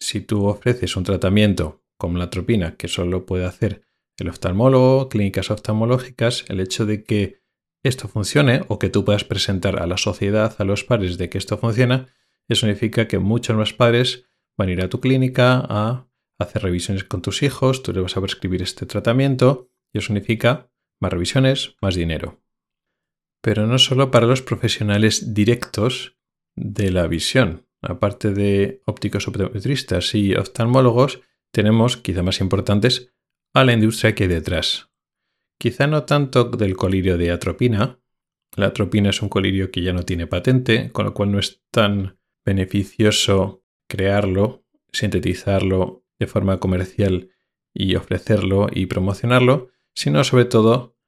[0.01, 3.86] si tú ofreces un tratamiento como la atropina, que solo puede hacer
[4.19, 7.41] el oftalmólogo, clínicas oftalmológicas, el hecho de que
[7.83, 11.39] esto funcione o que tú puedas presentar a la sociedad, a los padres de que
[11.39, 12.09] esto funciona,
[12.49, 14.27] eso significa que muchos más padres
[14.57, 18.17] van a ir a tu clínica a hacer revisiones con tus hijos, tú le vas
[18.17, 22.43] a prescribir este tratamiento y eso significa más revisiones, más dinero.
[23.43, 26.17] Pero no solo para los profesionales directos
[26.57, 27.67] de la visión.
[27.83, 31.21] Aparte de ópticos optometristas y oftalmólogos,
[31.53, 33.15] tenemos, quizá más importantes,
[33.57, 34.91] a la industria que hay detrás.
[35.59, 37.99] Quizá no tanto del colirio de atropina.
[38.55, 41.63] La atropina es un colirio que ya no tiene patente, con lo cual no es
[41.71, 47.31] tan beneficioso crearlo, sintetizarlo de forma comercial
[47.73, 50.99] y ofrecerlo y promocionarlo, sino sobre todo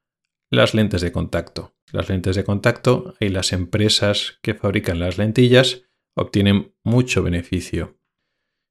[0.50, 1.76] las lentes de contacto.
[1.92, 5.82] Las lentes de contacto y las empresas que fabrican las lentillas
[6.14, 8.00] obtienen mucho beneficio.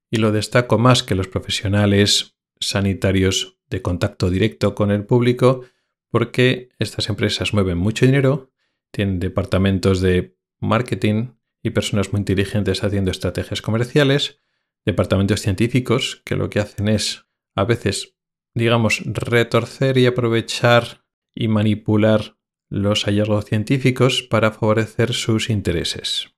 [0.09, 5.65] Y lo destaco más que los profesionales sanitarios de contacto directo con el público
[6.09, 8.51] porque estas empresas mueven mucho dinero,
[8.91, 14.39] tienen departamentos de marketing y personas muy inteligentes haciendo estrategias comerciales,
[14.85, 17.25] departamentos científicos que lo que hacen es
[17.55, 18.15] a veces,
[18.53, 22.37] digamos, retorcer y aprovechar y manipular
[22.69, 26.29] los hallazgos científicos para favorecer sus intereses.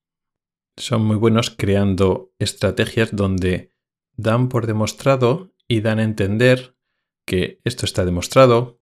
[0.78, 3.74] Son muy buenos creando estrategias donde
[4.16, 6.76] dan por demostrado y dan a entender
[7.30, 8.82] que esto está demostrado,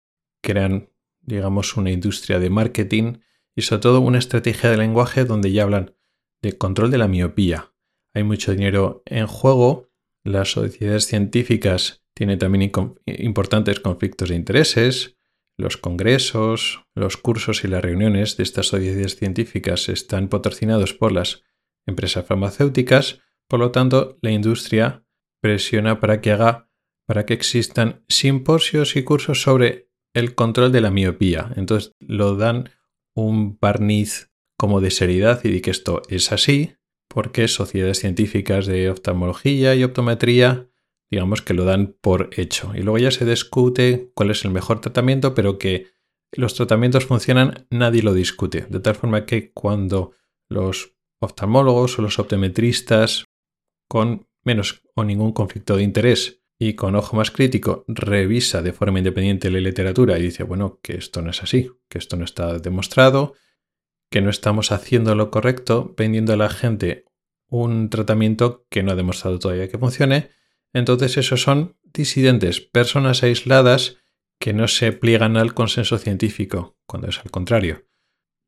[0.42, 0.88] crean,
[1.20, 3.18] digamos, una industria de marketing
[3.54, 5.94] y sobre todo una estrategia de lenguaje donde ya hablan
[6.40, 7.74] de control de la miopía.
[8.14, 9.90] Hay mucho dinero en juego,
[10.24, 12.72] las sociedades científicas tienen también
[13.04, 15.18] importantes conflictos de intereses,
[15.58, 21.42] los congresos, los cursos y las reuniones de estas sociedades científicas están patrocinados por las
[21.84, 25.04] empresas farmacéuticas, por lo tanto la industria
[25.42, 26.69] presiona para que haga
[27.10, 31.52] para que existan simposios y cursos sobre el control de la miopía.
[31.56, 32.70] Entonces lo dan
[33.16, 36.76] un barniz como de seriedad y de que esto es así,
[37.08, 40.68] porque sociedades científicas de oftalmología y optometría,
[41.10, 42.70] digamos que lo dan por hecho.
[42.76, 45.88] Y luego ya se discute cuál es el mejor tratamiento, pero que
[46.30, 48.66] los tratamientos funcionan, nadie lo discute.
[48.70, 50.12] De tal forma que cuando
[50.48, 53.24] los oftalmólogos o los optometristas
[53.88, 58.98] con menos o ningún conflicto de interés y con ojo más crítico revisa de forma
[58.98, 62.58] independiente la literatura y dice, bueno, que esto no es así, que esto no está
[62.58, 63.32] demostrado,
[64.10, 67.06] que no estamos haciendo lo correcto, vendiendo a la gente
[67.48, 70.32] un tratamiento que no ha demostrado todavía que funcione,
[70.74, 73.96] entonces esos son disidentes, personas aisladas
[74.38, 77.86] que no se pliegan al consenso científico, cuando es al contrario.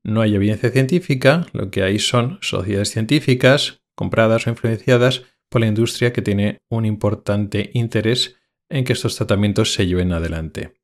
[0.04, 5.22] No hay evidencia científica, lo que hay son sociedades científicas compradas o influenciadas
[5.52, 8.36] por la industria que tiene un importante interés
[8.70, 10.74] en que estos tratamientos se lleven adelante.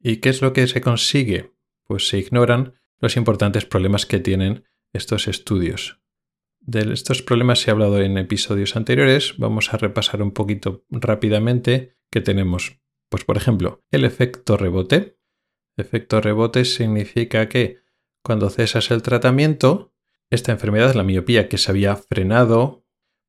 [0.00, 1.52] ¿Y qué es lo que se consigue?
[1.84, 6.00] Pues se ignoran los importantes problemas que tienen estos estudios.
[6.60, 11.96] De estos problemas se ha hablado en episodios anteriores, vamos a repasar un poquito rápidamente
[12.10, 12.80] que tenemos.
[13.08, 15.18] Pues por ejemplo, el efecto rebote.
[15.76, 17.78] efecto rebote significa que
[18.22, 19.92] cuando cesas el tratamiento,
[20.30, 22.85] esta enfermedad, la miopía que se había frenado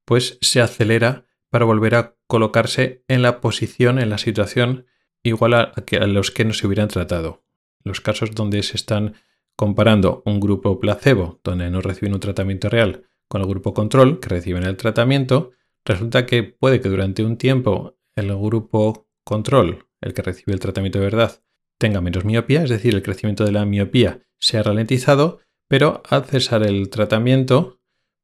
[0.07, 4.85] pues se acelera para volver a colocarse en la posición, en la situación
[5.21, 7.43] igual a, a los que no se hubieran tratado.
[7.83, 9.15] Los casos donde se están
[9.57, 14.29] comparando un grupo placebo, donde no reciben un tratamiento real, con el grupo control, que
[14.29, 15.51] reciben el tratamiento,
[15.83, 20.99] resulta que puede que durante un tiempo el grupo control, el que recibe el tratamiento
[20.99, 21.43] de verdad,
[21.77, 26.23] tenga menos miopía, es decir, el crecimiento de la miopía se ha ralentizado, pero al
[26.23, 27.76] cesar el tratamiento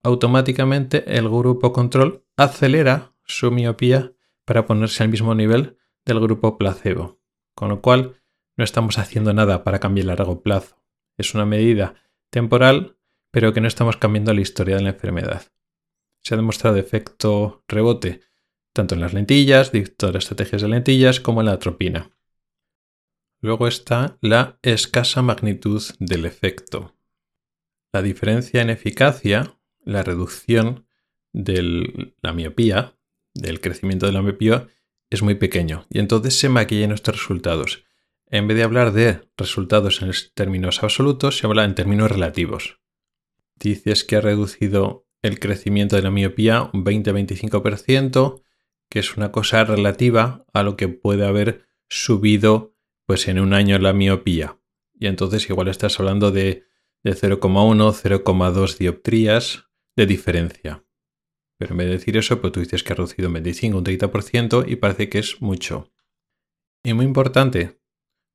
[0.04, 4.14] automáticamente el grupo control acelera su miopía
[4.46, 7.20] para ponerse al mismo nivel del grupo placebo.
[7.56, 8.22] Con lo cual,
[8.58, 10.84] no estamos haciendo nada para cambiar a largo plazo.
[11.18, 11.96] Es una medida
[12.30, 12.98] temporal,
[13.32, 15.52] pero que no estamos cambiando la historia de la enfermedad.
[16.22, 18.22] Se ha demostrado efecto rebote
[18.74, 22.10] tanto en las lentillas, las estrategias de lentillas, como en la atropina.
[23.40, 26.96] Luego está la escasa magnitud del efecto.
[27.94, 30.86] La diferencia en eficacia la reducción
[31.32, 32.96] de la miopía,
[33.34, 34.68] del crecimiento de la miopía,
[35.10, 37.84] es muy pequeño y entonces se maquillan nuestros resultados.
[38.28, 42.80] En vez de hablar de resultados en términos absolutos, se habla en términos relativos.
[43.56, 48.42] Dices que ha reducido el crecimiento de la miopía un 20-25%,
[48.90, 53.78] que es una cosa relativa a lo que puede haber subido pues en un año
[53.80, 54.58] la miopía.
[54.94, 56.64] Y entonces igual estás hablando de,
[57.04, 59.66] de 0,1, 0,2 dioptrías
[59.96, 60.86] de diferencia.
[61.58, 63.86] Pero en vez de decir eso, pues tú dices que ha reducido un 25, un
[63.86, 65.92] 30% y parece que es mucho.
[66.84, 67.80] Y muy importante,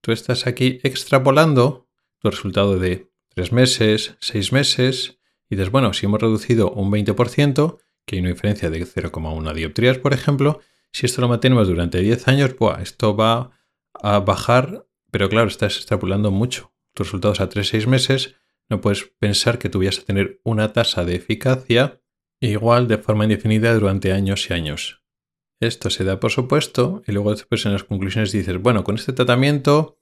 [0.01, 1.89] tú estás aquí extrapolando
[2.21, 5.19] tu resultado de 3 meses, 6 meses,
[5.51, 9.99] y dices, bueno, si hemos reducido un 20%, que hay una diferencia de 0,1 dioptrías,
[9.99, 10.61] por ejemplo,
[10.93, 13.51] si esto lo mantenemos durante 10 años, pues esto va
[13.93, 16.73] a bajar, pero claro, estás extrapolando mucho.
[16.95, 18.37] Tus resultados a 3-6 meses,
[18.69, 22.03] no puedes pensar que tú vayas a tener una tasa de eficacia
[22.41, 25.03] igual de forma indefinida durante años y años.
[25.61, 29.13] Esto se da por supuesto y luego después en las conclusiones dices, bueno, con este
[29.13, 29.99] tratamiento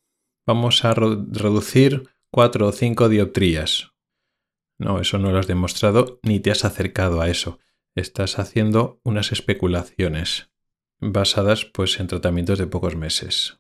[0.47, 3.93] vamos a reducir 4 o 5 dioptrías.
[4.79, 7.59] No, eso no lo has demostrado ni te has acercado a eso.
[7.95, 10.51] Estás haciendo unas especulaciones
[10.99, 13.59] basadas pues en tratamientos de pocos meses.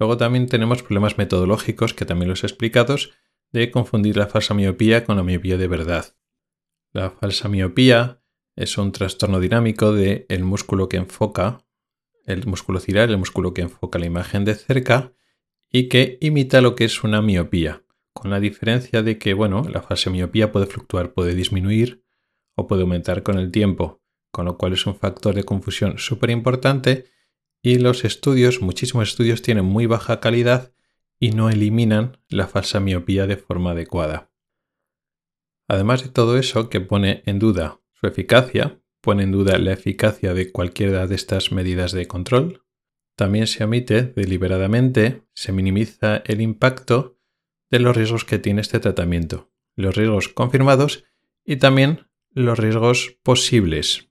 [0.00, 2.96] Luego también tenemos problemas metodológicos que también los he explicado
[3.52, 6.14] de confundir la falsa miopía con la miopía de verdad.
[6.92, 8.22] La falsa miopía
[8.56, 11.64] es un trastorno dinámico del músculo que enfoca,
[12.26, 15.12] el músculo cilar, el músculo que enfoca la imagen de cerca
[15.70, 19.82] y que imita lo que es una miopía, con la diferencia de que, bueno, la
[19.82, 22.04] falsa miopía puede fluctuar, puede disminuir
[22.54, 26.30] o puede aumentar con el tiempo, con lo cual es un factor de confusión súper
[26.30, 27.06] importante
[27.62, 30.72] y los estudios, muchísimos estudios tienen muy baja calidad
[31.20, 34.32] y no eliminan la falsa miopía de forma adecuada.
[35.68, 40.34] Además de todo eso que pone en duda su eficacia, pone en duda la eficacia
[40.34, 42.64] de cualquiera de estas medidas de control,
[43.14, 47.18] también se omite deliberadamente, se minimiza el impacto
[47.70, 51.04] de los riesgos que tiene este tratamiento, los riesgos confirmados
[51.44, 54.08] y también los riesgos posibles.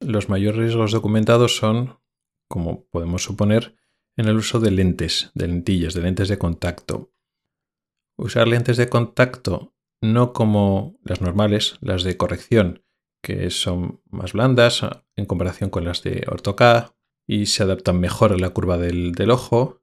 [0.00, 2.00] Los mayores riesgos documentados son,
[2.48, 3.76] como podemos suponer,
[4.18, 7.14] en el uso de lentes, de lentillas, de lentes de contacto.
[8.18, 12.82] Usar lentes de contacto no como las normales, las de corrección,
[13.22, 14.82] que son más blandas
[15.14, 16.96] en comparación con las de ortoca
[17.28, 19.82] y se adaptan mejor a la curva del, ojo,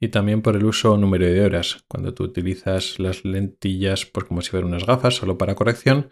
[0.00, 1.84] y también por el uso número de horas.
[1.86, 6.10] Cuando tú utilizas las lentillas pues como si fueran unas gafas solo para corrección,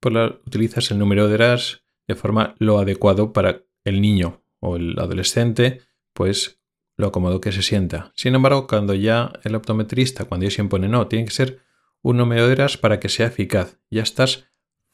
[0.00, 0.14] pues
[0.46, 5.82] utilizas el número de horas de forma lo adecuado para el niño o el adolescente,
[6.14, 6.59] pues
[7.00, 8.12] lo acomodo que se sienta.
[8.14, 11.60] Sin embargo, cuando ya el optometrista, cuando ya se impone no, tiene que ser
[12.02, 13.78] un horas para que sea eficaz.
[13.90, 14.46] Ya estás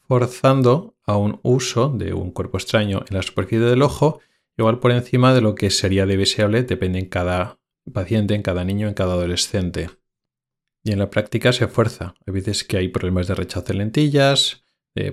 [0.07, 4.19] forzando a un uso de un cuerpo extraño en la superficie del ojo,
[4.57, 7.59] igual por encima de lo que sería deseable, depende en cada
[7.93, 9.89] paciente, en cada niño, en cada adolescente.
[10.83, 12.15] Y en la práctica se fuerza.
[12.25, 14.63] Hay veces que hay problemas de rechazo de lentillas,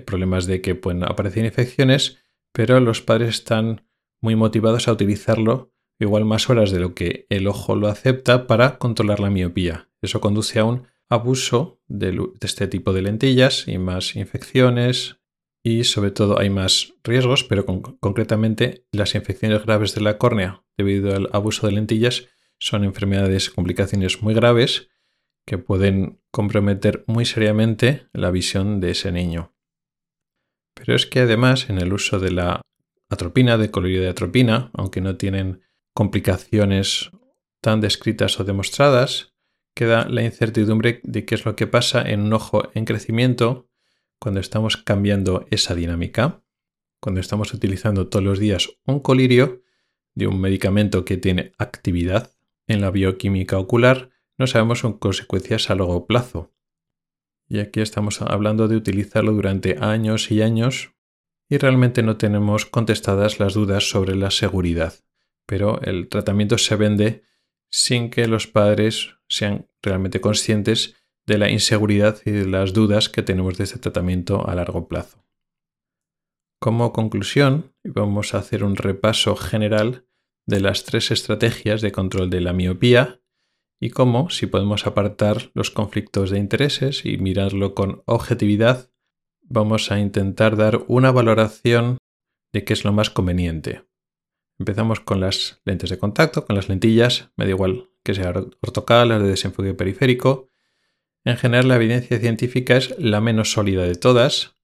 [0.05, 2.17] problemas de que pueden aparecer infecciones,
[2.51, 3.85] pero los padres están
[4.21, 8.77] muy motivados a utilizarlo igual más horas de lo que el ojo lo acepta para
[8.77, 9.89] controlar la miopía.
[10.01, 15.17] Eso conduce a un abuso de, este tipo de lentillas y más infecciones
[15.63, 21.15] y sobre todo hay más riesgos, pero concretamente las infecciones graves de la córnea debido
[21.15, 22.27] al abuso de lentillas
[22.59, 24.89] son enfermedades, complicaciones muy graves
[25.45, 29.53] que pueden comprometer muy seriamente la visión de ese niño.
[30.73, 32.61] Pero es que además en el uso de la
[33.09, 35.61] atropina, de colorio de atropina, aunque no tienen
[35.95, 37.09] complicaciones
[37.61, 39.33] tan descritas o demostradas,
[39.73, 43.69] queda la incertidumbre de qué es lo que pasa en un ojo en crecimiento
[44.19, 46.43] cuando estamos cambiando esa dinámica,
[46.99, 49.63] cuando estamos utilizando todos los días un colirio
[50.15, 52.35] de un medicamento que tiene actividad
[52.67, 56.53] en la bioquímica ocular, no sabemos con consecuencias a largo plazo.
[57.47, 60.93] Y aquí estamos hablando de utilizarlo durante años y años
[61.47, 64.93] y realmente no tenemos contestadas las dudas sobre la seguridad.
[65.45, 67.23] Pero el tratamiento se vende
[67.69, 73.23] sin que los padres sean realmente conscientes de la inseguridad y de las dudas que
[73.23, 75.25] tenemos de este tratamiento a largo plazo.
[76.59, 80.05] Como conclusión, vamos a hacer un repaso general
[80.47, 83.21] de las tres estrategias de control de la miopía
[83.79, 88.89] y cómo, si podemos apartar los conflictos de intereses y mirarlo con objetividad,
[89.41, 91.97] vamos a intentar dar una valoración
[92.53, 93.83] de qué es lo más conveniente.
[94.57, 99.09] Empezamos con las lentes de contacto, con las lentillas, me da igual que sea ortocal,
[99.09, 100.49] las de desenfoque periférico.
[101.23, 104.55] En general, la evidencia científica es la menos sólida de todas.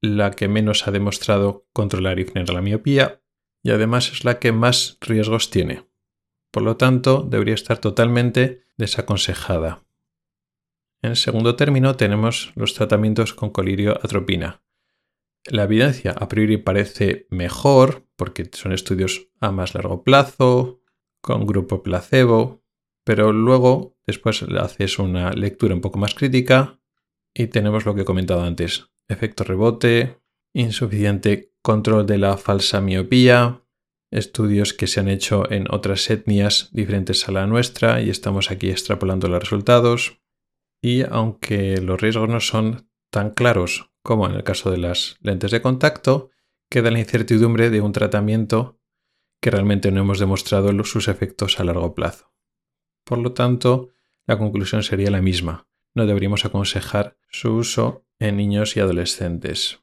[0.00, 3.20] la que menos ha demostrado controlar y frenar la miopía
[3.64, 5.88] y además es la que más riesgos tiene.
[6.52, 9.84] Por lo tanto, debería estar totalmente desaconsejada.
[11.02, 14.62] En segundo término tenemos los tratamientos con colirio atropina.
[15.46, 20.82] La evidencia a priori parece mejor porque son estudios a más largo plazo,
[21.22, 22.64] con grupo placebo,
[23.04, 26.80] pero luego después haces una lectura un poco más crítica
[27.34, 30.20] y tenemos lo que he comentado antes, efecto rebote,
[30.54, 33.62] insuficiente control de la falsa miopía,
[34.10, 38.70] estudios que se han hecho en otras etnias diferentes a la nuestra y estamos aquí
[38.70, 40.20] extrapolando los resultados.
[40.82, 45.50] Y aunque los riesgos no son tan claros como en el caso de las lentes
[45.50, 46.30] de contacto,
[46.70, 48.78] queda la incertidumbre de un tratamiento
[49.40, 52.32] que realmente no hemos demostrado sus efectos a largo plazo.
[53.04, 53.90] Por lo tanto,
[54.26, 55.68] la conclusión sería la misma.
[55.94, 59.80] No deberíamos aconsejar su uso en niños y adolescentes.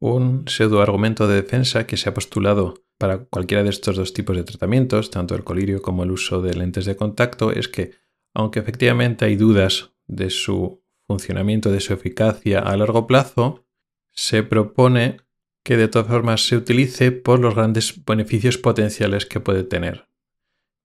[0.00, 4.44] Un pseudoargumento de defensa que se ha postulado para cualquiera de estos dos tipos de
[4.44, 7.92] tratamientos, tanto el colirio como el uso de lentes de contacto, es que,
[8.34, 13.64] aunque efectivamente hay dudas de su funcionamiento, de su eficacia a largo plazo,
[14.12, 15.16] se propone
[15.64, 20.08] que de todas formas se utilice por los grandes beneficios potenciales que puede tener.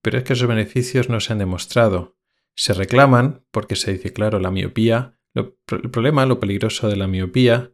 [0.01, 2.17] Pero es que esos beneficios no se han demostrado.
[2.55, 5.53] Se reclaman porque se dice, claro, la miopía, el
[5.91, 7.71] problema, lo peligroso de la miopía,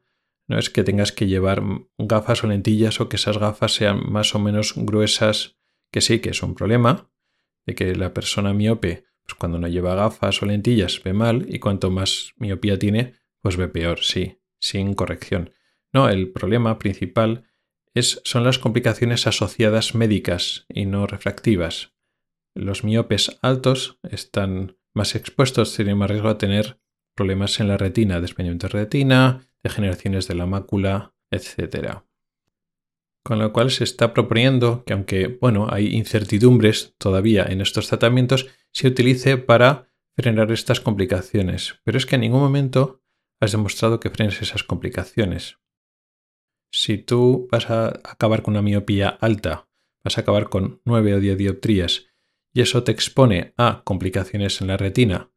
[0.48, 1.62] no es que tengas que llevar
[1.98, 5.58] gafas o lentillas o que esas gafas sean más o menos gruesas,
[5.92, 7.12] que sí, que es un problema,
[7.66, 11.60] de que la persona miope, pues cuando no lleva gafas o lentillas ve mal y
[11.60, 15.52] cuanto más miopía tiene, pues ve peor, sí, sin corrección.
[15.94, 17.44] No, el problema principal
[17.94, 21.94] es, son las complicaciones asociadas médicas y no refractivas.
[22.56, 26.80] Los miopes altos están más expuestos, tienen más riesgo a tener
[27.14, 32.02] problemas en la retina, desprendimiento de retina, degeneraciones de la mácula, etc.
[33.30, 38.48] Con lo cual se está proponiendo que aunque, bueno, hay incertidumbres todavía en estos tratamientos,
[38.72, 41.80] se utilice para frenar estas complicaciones.
[41.84, 43.04] Pero es que en ningún momento
[43.40, 45.60] has demostrado que frenes esas complicaciones.
[46.72, 49.70] Si tú vas a acabar con una miopía alta,
[50.04, 52.08] vas a acabar con 9 o 10 dioptrías
[52.52, 55.30] y eso te expone a complicaciones en la retina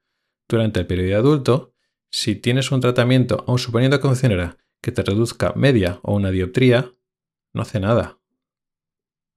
[0.48, 1.74] durante el periodo adulto,
[2.10, 6.90] si tienes un tratamiento, aun suponiendo que funcionara, que te reduzca media o una dioptría,
[7.52, 8.18] no hace nada.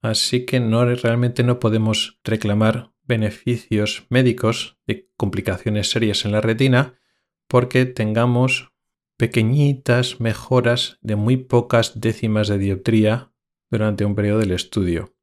[0.02, 7.00] Así que no, realmente no podemos reclamar beneficios médicos de complicaciones serias en la retina
[7.48, 8.72] porque tengamos
[9.18, 13.32] pequeñitas mejoras de muy pocas décimas de dioptría
[13.70, 15.16] durante un periodo del estudio.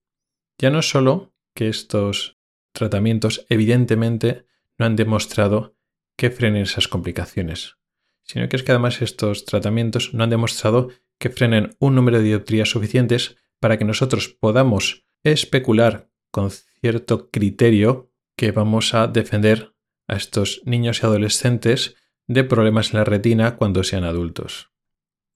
[0.59, 2.39] Ya no solo que estos
[2.73, 4.47] tratamientos evidentemente
[4.79, 5.77] no han demostrado
[6.17, 7.77] que frenen esas complicaciones,
[8.23, 10.89] sino que es que además estos tratamientos no han demostrado
[11.23, 18.11] que frenen un número de dioptrías suficientes para que nosotros podamos especular con cierto criterio
[18.37, 19.73] que vamos a defender
[20.09, 21.95] a estos niños y adolescentes
[22.27, 24.73] de problemas en la retina cuando sean adultos.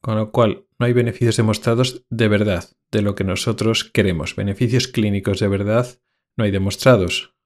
[0.03, 4.34] Con lo cual, no hay beneficios demostrados de verdad, de lo que nosotros queremos.
[4.34, 5.87] Beneficios clínicos de verdad
[6.37, 7.37] no hay demostrados.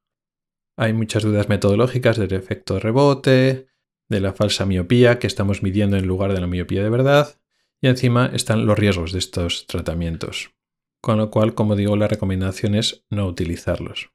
[0.79, 3.67] Hay muchas dudas metodológicas del efecto rebote,
[4.09, 7.40] de la falsa miopía que estamos midiendo en lugar de la miopía de verdad,
[7.81, 10.53] y encima están los riesgos de estos tratamientos.
[11.01, 14.11] Con lo cual, como digo, la recomendación es no utilizarlos.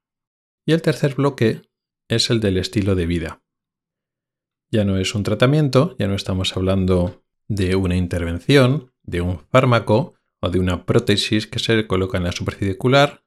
[0.66, 1.62] Y el tercer bloque
[2.08, 3.44] es el del estilo de vida.
[4.72, 10.16] Ya no es un tratamiento, ya no estamos hablando de una intervención, de un fármaco
[10.42, 13.24] o de una prótesis que se coloca en la superficie ocular,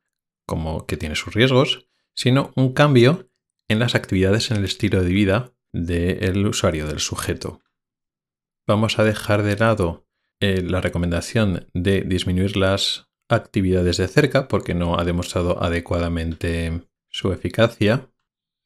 [0.46, 3.30] como que tiene sus riesgos, sino un cambio
[3.68, 7.60] en las actividades en el estilo de vida del usuario, del sujeto.
[8.66, 10.07] Vamos a dejar de lado
[10.40, 17.32] eh, la recomendación de disminuir las actividades de cerca porque no ha demostrado adecuadamente su
[17.32, 18.10] eficacia,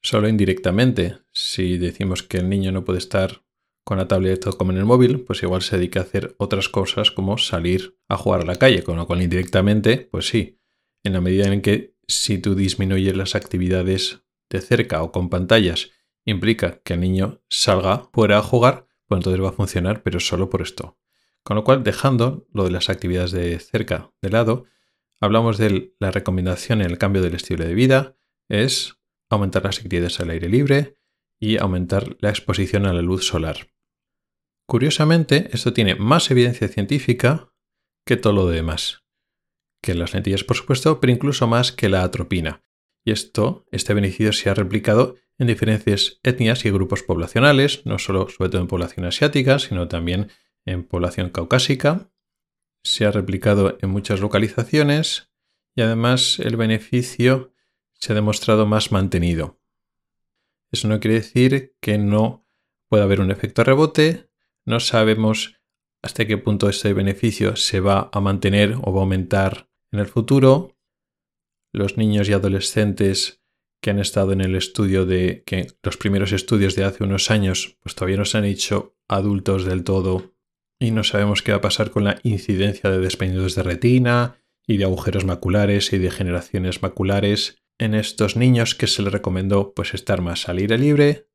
[0.02, 1.18] solo indirectamente.
[1.32, 3.42] Si decimos que el niño no puede estar
[3.84, 7.10] con la tablet como en el móvil, pues igual se dedica a hacer otras cosas
[7.10, 10.58] como salir a jugar a la calle, con lo cual indirectamente, pues sí,
[11.02, 15.90] en la medida en que si tú disminuyes las actividades de cerca o con pantallas,
[16.24, 20.48] implica que el niño salga fuera a jugar, pues entonces va a funcionar, pero solo
[20.48, 20.96] por esto.
[21.44, 24.66] Con lo cual, dejando lo de las actividades de cerca de lado,
[25.20, 28.16] hablamos de la recomendación en el cambio del estilo de vida,
[28.48, 28.98] es
[29.30, 30.98] aumentar las actividades al aire libre
[31.40, 33.68] y aumentar la exposición a la luz solar.
[34.66, 37.52] Curiosamente, esto tiene más evidencia científica
[38.06, 39.02] que todo lo demás
[39.82, 42.62] que las lentillas, por supuesto, pero incluso más que la atropina.
[43.04, 48.28] Y esto, este beneficio se ha replicado en diferentes etnias y grupos poblacionales, no solo
[48.28, 50.30] sobre todo en población asiática, sino también
[50.64, 52.10] en población caucásica,
[52.82, 55.30] se ha replicado en muchas localizaciones
[55.74, 57.52] y además el beneficio
[57.94, 59.60] se ha demostrado más mantenido.
[60.70, 62.46] Eso no quiere decir que no
[62.88, 64.30] pueda haber un efecto rebote,
[64.64, 65.56] no sabemos
[66.02, 70.06] hasta qué punto este beneficio se va a mantener o va a aumentar en el
[70.06, 70.76] futuro.
[71.72, 73.42] Los niños y adolescentes
[73.80, 77.78] que han estado en el estudio de que los primeros estudios de hace unos años
[77.82, 80.31] pues todavía no se han hecho adultos del todo
[80.82, 84.78] y no sabemos qué va a pasar con la incidencia de desprendidos de retina y
[84.78, 89.94] de agujeros maculares y de generaciones maculares en estos niños que se les recomendó pues
[89.94, 91.28] estar más al aire libre,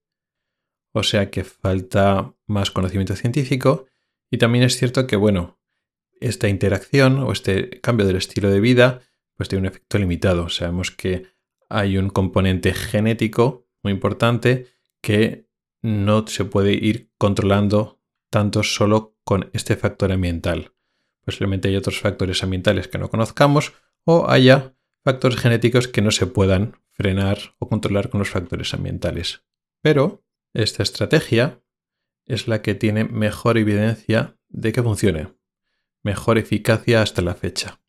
[0.91, 3.85] o sea que falta más conocimiento científico
[4.29, 5.61] y también es cierto que bueno,
[6.19, 9.01] esta interacción o este cambio del estilo de vida
[9.37, 10.49] pues tiene un efecto limitado.
[10.49, 11.27] Sabemos que
[11.69, 14.67] hay un componente genético muy importante
[15.01, 15.47] que
[15.81, 20.71] no se puede ir controlando tanto solo con este factor ambiental.
[21.25, 23.73] Posiblemente hay otros factores ambientales que no conozcamos
[24.05, 24.73] o haya
[25.03, 29.43] factores genéticos que no se puedan frenar o controlar con los factores ambientales.
[29.81, 30.23] Pero
[30.53, 31.61] esta estrategia
[32.25, 35.33] es la que tiene mejor evidencia de que funcione,
[36.03, 37.81] mejor eficacia hasta la fecha.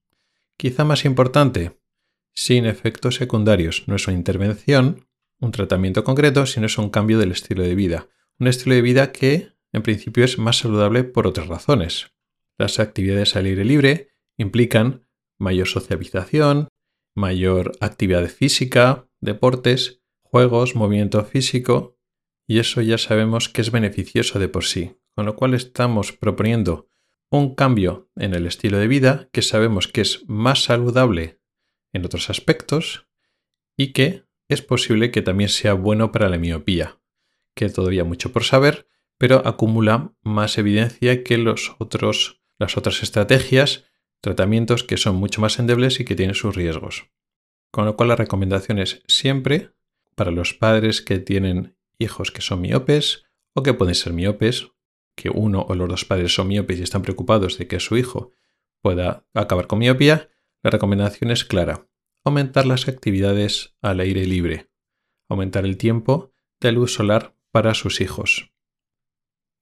[0.56, 1.78] Quizá más importante,
[2.34, 3.84] sin efectos secundarios.
[3.86, 5.06] No es una intervención,
[5.38, 8.08] un tratamiento concreto, sino es un cambio del estilo de vida.
[8.40, 12.12] Un estilo de vida que, en principio, es más saludable por otras razones.
[12.56, 15.06] Las actividades al aire libre implican
[15.38, 16.68] mayor socialización,
[17.14, 21.96] mayor actividad física, deportes, juegos, movimiento físico,
[22.46, 26.88] y eso ya sabemos que es beneficioso de por sí, con lo cual estamos proponiendo
[27.30, 31.40] un cambio en el estilo de vida que sabemos que es más saludable
[31.92, 33.06] en otros aspectos
[33.76, 37.00] y que es posible que también sea bueno para la miopía,
[37.54, 38.88] que todavía mucho por saber,
[39.18, 43.84] pero acumula más evidencia que los otros las otras estrategias,
[44.20, 47.10] tratamientos que son mucho más endebles y que tienen sus riesgos.
[47.70, 49.70] Con lo cual la recomendación es siempre
[50.14, 54.72] para los padres que tienen hijos que son miopes o que pueden ser miopes,
[55.16, 58.32] que uno o los dos padres son miopes y están preocupados de que su hijo
[58.82, 60.28] pueda acabar con miopía,
[60.62, 61.88] la recomendación es clara.
[62.24, 64.70] Aumentar las actividades al aire libre.
[65.28, 68.52] Aumentar el tiempo de luz solar para sus hijos.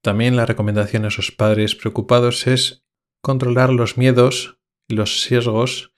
[0.07, 2.81] También la recomendación a sus padres preocupados es
[3.21, 5.91] controlar los miedos, los sesgos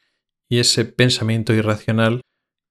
[0.50, 2.22] y ese pensamiento irracional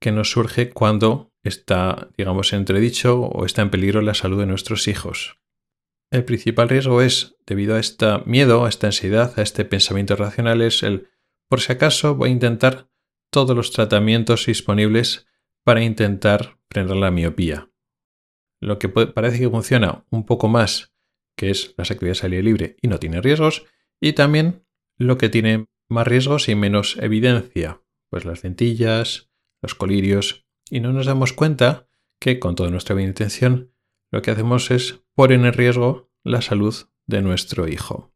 [0.00, 4.88] que nos surge cuando está, digamos, entredicho o está en peligro la salud de nuestros
[4.88, 5.38] hijos.
[6.10, 10.60] El principal riesgo es, debido a este miedo, a esta ansiedad, a este pensamiento irracional,
[10.60, 11.08] es el,
[11.48, 12.90] por si acaso, voy a intentar
[13.30, 15.28] todos los tratamientos disponibles
[15.62, 17.70] para intentar frenar la miopía.
[18.60, 20.97] Lo que parece que funciona un poco más,
[21.38, 23.64] que es las actividades al aire libre y no tiene riesgos,
[24.00, 24.66] y también
[24.98, 27.80] lo que tiene más riesgos y menos evidencia,
[28.10, 29.30] pues las lentillas,
[29.62, 31.88] los colirios, y no nos damos cuenta
[32.20, 33.72] que con toda nuestra buena intención
[34.10, 36.74] lo que hacemos es poner en riesgo la salud
[37.06, 38.12] de nuestro hijo.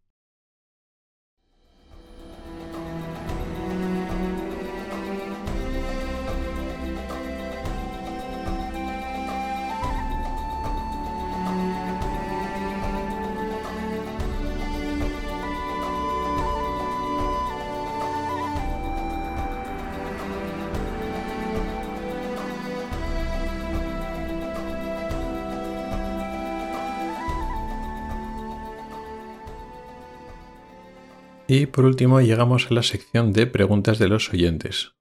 [31.55, 34.95] Y por último llegamos a la sección de preguntas de los oyentes.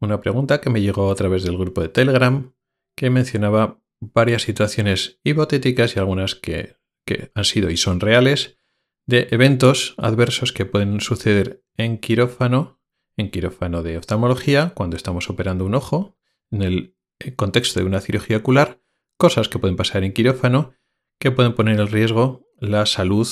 [0.00, 2.52] Una pregunta que me llegó a través del grupo de Telegram
[2.96, 8.58] que mencionaba varias situaciones hipotéticas y algunas que, que han sido y son reales
[9.06, 12.80] de eventos adversos que pueden suceder en quirófano,
[13.16, 16.18] en quirófano de oftalmología, cuando estamos operando un ojo,
[16.50, 16.96] en el
[17.36, 18.82] contexto de una cirugía ocular,
[19.16, 20.72] cosas que pueden pasar en quirófano
[21.20, 23.28] que pueden poner en riesgo la salud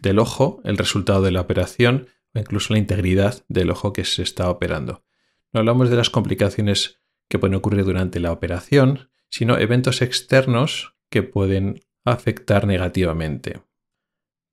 [0.00, 4.22] del ojo, el resultado de la operación o incluso la integridad del ojo que se
[4.22, 5.04] está operando.
[5.52, 11.22] No hablamos de las complicaciones que pueden ocurrir durante la operación, sino eventos externos que
[11.22, 13.62] pueden afectar negativamente.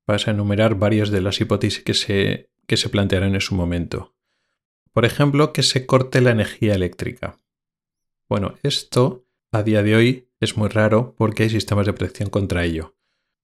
[0.06, 4.14] Vas a enumerar varias de las hipótesis que se, que se plantearon en su momento.
[4.92, 7.40] Por ejemplo, que se corte la energía eléctrica.
[8.28, 12.64] Bueno, esto a día de hoy es muy raro porque hay sistemas de protección contra
[12.64, 12.93] ello.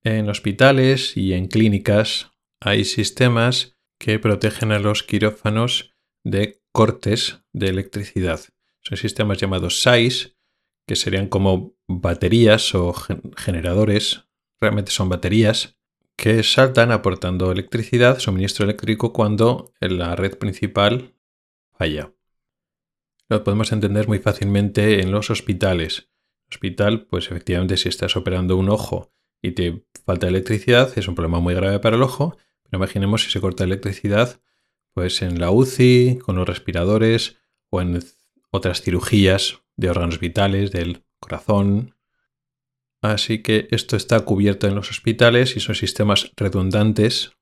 [0.03, 5.95] En hospitales y en clínicas hay sistemas que protegen a los quirófanos
[6.25, 8.41] de cortes de electricidad.
[8.81, 10.39] Son sistemas llamados SAIS,
[10.87, 12.95] que serían como baterías o
[13.37, 14.25] generadores,
[14.59, 15.77] realmente son baterías,
[16.17, 21.15] que saltan aportando electricidad, suministro eléctrico cuando la red principal
[21.77, 22.15] falla.
[23.29, 26.11] Lo podemos entender muy fácilmente en los hospitales.
[26.51, 29.13] Hospital, pues efectivamente si estás operando un ojo
[29.43, 33.31] y te falta electricidad, es un problema muy grave para el ojo, pero imaginemos si
[33.31, 34.41] se corta electricidad,
[34.93, 37.39] pues en la UCI, con los respiradores
[37.71, 38.03] o en
[38.51, 41.95] otras cirugías de órganos vitales, del corazón,
[43.03, 47.33] Así que esto está cubierto en los hospitales y son sistemas redundantes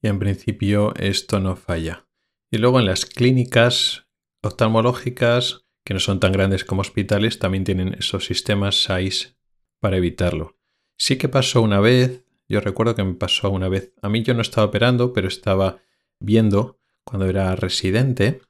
[0.00, 2.06] y en principio esto no falla.
[2.50, 4.06] Y luego en las clínicas
[4.42, 9.36] oftalmológicas, que no son tan grandes como hospitales, también tienen esos sistemas SAIS
[9.80, 10.56] para evitarlo.
[10.98, 14.34] Sí que pasó una vez, yo recuerdo que me pasó una vez, a mí yo
[14.34, 15.78] no estaba operando, pero estaba
[16.20, 18.40] viendo cuando era residente,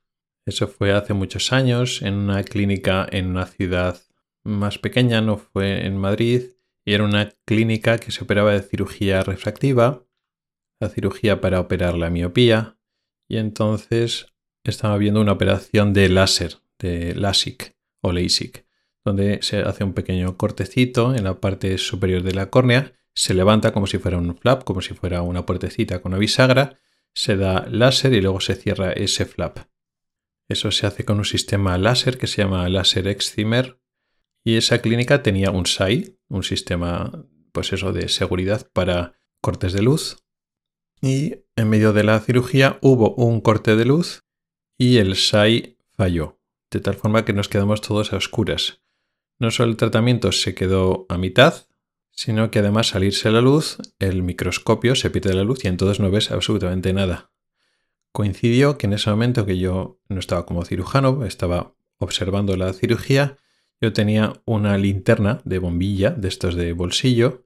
[0.45, 4.01] eso fue hace muchos años, en una clínica en una ciudad
[4.45, 6.51] más pequeña, no fue en Madrid,
[6.85, 10.05] y era una clínica que se operaba de cirugía refractiva,
[10.81, 12.77] la cirugía para operar la miopía,
[13.29, 14.35] y entonces
[14.65, 18.67] estaba viendo una operación de láser, de LASIK o LASIK,
[19.05, 23.73] donde se hace un pequeño cortecito en la parte superior de la córnea, se levanta
[23.73, 26.79] como si fuera un flap, como si fuera una puertecita con una bisagra,
[27.15, 29.59] se da láser y luego se cierra ese flap.
[30.49, 33.81] Eso se hace con un sistema láser que se llama láser excimer
[34.45, 39.83] y esa clínica tenía un SAI, un sistema, pues eso, de seguridad para cortes de
[39.83, 40.25] luz.
[41.01, 44.25] Y en medio de la cirugía hubo un corte de luz
[44.79, 46.41] y el SAI falló,
[46.71, 48.82] de tal forma que nos quedamos todos a oscuras.
[49.43, 51.67] No solo el tratamiento se quedó a mitad,
[52.13, 56.13] sino que además salirse la luz, el microscopio se pierde la luz y entonces no
[56.13, 57.33] ves absolutamente nada.
[58.13, 63.37] Coincidió que en ese momento que yo no estaba como cirujano, estaba observando la cirugía,
[63.81, 67.45] yo tenía una linterna de bombilla, de estos de bolsillo,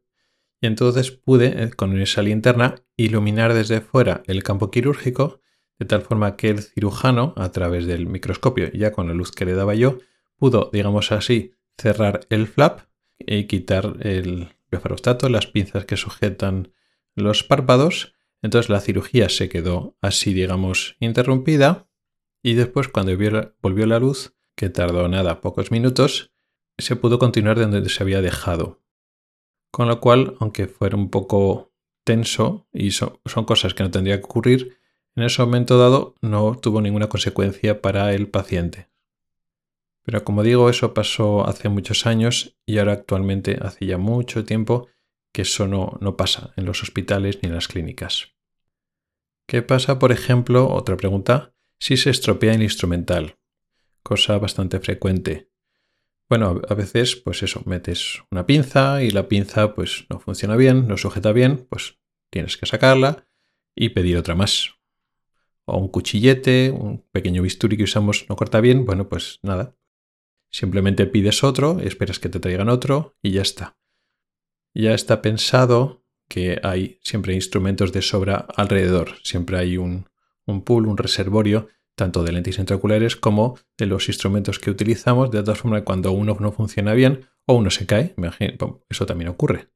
[0.61, 5.40] y entonces pude, eh, con esa linterna, iluminar desde fuera el campo quirúrgico,
[5.78, 9.47] de tal forma que el cirujano, a través del microscopio, ya con la luz que
[9.47, 9.97] le daba yo,
[10.36, 12.81] pudo, digamos así, cerrar el flap
[13.18, 16.72] y quitar el blefarostato, las pinzas que sujetan
[17.14, 18.14] los párpados.
[18.43, 21.89] Entonces la cirugía se quedó así, digamos, interrumpida.
[22.43, 23.12] Y después, cuando
[23.61, 26.33] volvió la luz, que tardó nada, pocos minutos,
[26.79, 28.83] se pudo continuar de donde se había dejado.
[29.70, 31.72] Con lo cual, aunque fuera un poco
[32.05, 34.79] tenso y son cosas que no tendría que ocurrir,
[35.16, 38.89] en ese momento dado no tuvo ninguna consecuencia para el paciente.
[40.07, 44.88] Pero como digo, eso pasó hace muchos años y ahora actualmente hace ya mucho tiempo
[45.32, 48.32] que eso no, no pasa en los hospitales ni en las clínicas.
[49.46, 53.36] ¿Qué pasa, por ejemplo, otra pregunta, si se estropea el instrumental?
[54.07, 55.50] cosa bastante frecuente.
[56.28, 60.86] Bueno, a veces, pues eso, metes una pinza y la pinza pues no funciona bien,
[60.86, 61.98] no sujeta bien, pues
[62.30, 63.26] tienes que sacarla
[63.74, 64.76] y pedir otra más.
[65.64, 69.74] O un cuchillete, un pequeño bisturí que usamos no corta bien, bueno, pues nada.
[70.51, 73.76] Simplemente pides otro, esperas que te traigan otro y ya está.
[74.74, 80.09] Ya está pensado que hay siempre instrumentos de sobra alrededor, siempre hay un,
[80.44, 85.42] un pool, un reservorio tanto de lentes intraoculares como de los instrumentos que utilizamos, de
[85.42, 88.14] tal forma cuando uno no funciona bien o uno se cae,
[88.88, 89.70] eso también ocurre,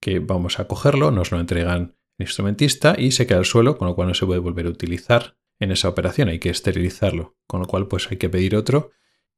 [0.00, 3.88] que vamos a cogerlo, nos lo entregan el instrumentista y se queda al suelo, con
[3.88, 7.60] lo cual no se puede volver a utilizar en esa operación, hay que esterilizarlo, con
[7.60, 8.90] lo cual pues hay que pedir otro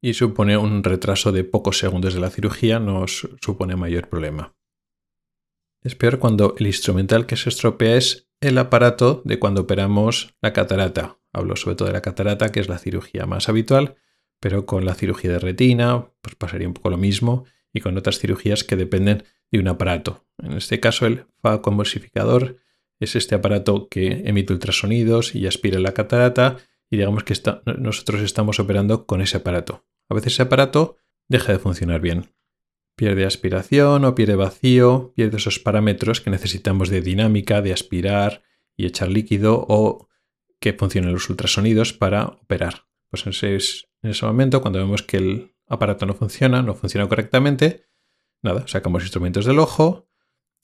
[0.07, 4.55] y supone un retraso de pocos segundos de la cirugía, nos supone mayor problema.
[5.83, 10.53] Es peor cuando el instrumental que se estropea es el aparato de cuando operamos la
[10.53, 13.97] catarata Hablo sobre todo de la catarata, que es la cirugía más habitual,
[14.39, 18.21] pero con la cirugía de retina pues pasaría un poco lo mismo y con otras
[18.21, 20.25] cirugías que dependen de un aparato.
[20.39, 22.59] En este caso, el facoemulsificador
[23.01, 26.59] es este aparato que emite ultrasonidos y aspira la catarata
[26.91, 27.35] y digamos que
[27.77, 29.83] nosotros estamos operando con ese aparato.
[30.09, 30.97] A veces ese aparato
[31.29, 32.35] deja de funcionar bien.
[32.97, 38.43] Pierde aspiración o pierde vacío, pierde esos parámetros que necesitamos de dinámica, de aspirar
[38.77, 40.09] y echar líquido o
[40.61, 42.87] que funcionen los ultrasonidos para operar.
[43.11, 47.09] Pues en ese, en ese momento, cuando vemos que el aparato no funciona, no funciona
[47.09, 47.87] correctamente,
[48.43, 50.09] nada, sacamos instrumentos del ojo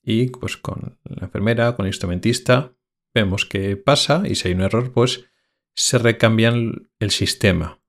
[0.03, 2.75] y pues con la enfermera, con el instrumentista,
[3.15, 5.27] vemos qué pasa y si hay un error, pues
[5.75, 7.82] se recambian el sistema.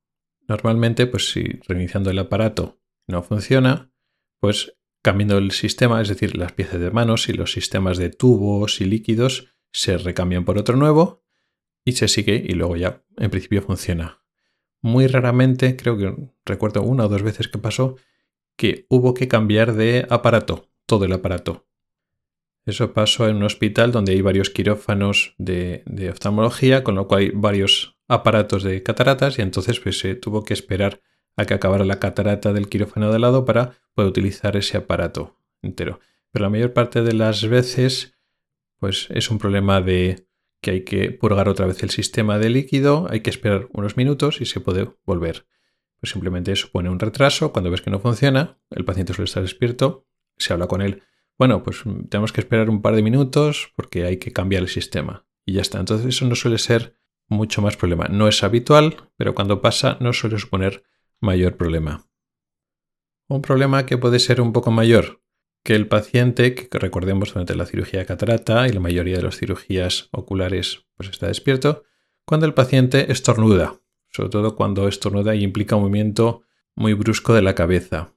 [0.48, 3.92] Normalmente, pues si reiniciando el aparato no funciona,
[4.40, 8.82] pues cambiando el sistema, es decir, las piezas de manos y los sistemas de tubos
[8.82, 11.24] y líquidos se recambian por otro nuevo
[11.84, 14.24] y se sigue y luego ya en principio funciona.
[14.82, 16.16] Muy raramente, creo que
[16.46, 17.96] recuerdo una o dos veces que pasó,
[18.56, 21.68] que hubo que cambiar de aparato, todo el aparato.
[22.66, 27.32] Eso pasó en un hospital donde hay varios quirófanos de, oftalmología, con lo cual hay
[27.34, 31.02] varios aparatos de cataratas y entonces pues, se tuvo que esperar
[31.36, 36.00] a que acabara la catarata del quirófano de lado para poder utilizar ese aparato entero.
[36.32, 38.14] Pero la mayor parte de las veces
[38.80, 40.28] pues es un problema de
[40.62, 44.42] que hay que purgar otra vez el sistema de líquido, hay que esperar unos minutos
[44.42, 45.46] y se puede volver.
[46.00, 50.06] Pues simplemente supone un retraso, cuando ves que no funciona, el paciente suele estar despierto,
[50.38, 51.02] se habla con él,
[51.38, 55.26] bueno, pues tenemos que esperar un par de minutos porque hay que cambiar el sistema
[55.46, 55.80] y ya está.
[55.80, 56.96] Entonces eso no suele ser
[57.30, 58.08] mucho más problema.
[58.08, 60.84] No es habitual, pero cuando pasa no suele suponer
[61.20, 62.06] mayor problema.
[63.28, 65.24] Un problema que puede ser un poco mayor
[65.64, 69.38] que el paciente, que recordemos durante la cirugía de catarata y la mayoría de las
[69.38, 71.84] cirugías oculares, pues está despierto,
[72.26, 76.44] cuando el paciente estornuda, sobre todo cuando estornuda y implica un movimiento
[76.76, 78.14] muy brusco de la cabeza.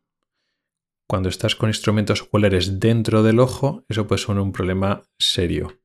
[1.09, 5.79] Cuando estás con instrumentos oculares dentro del ojo, eso puede ser un problema serio.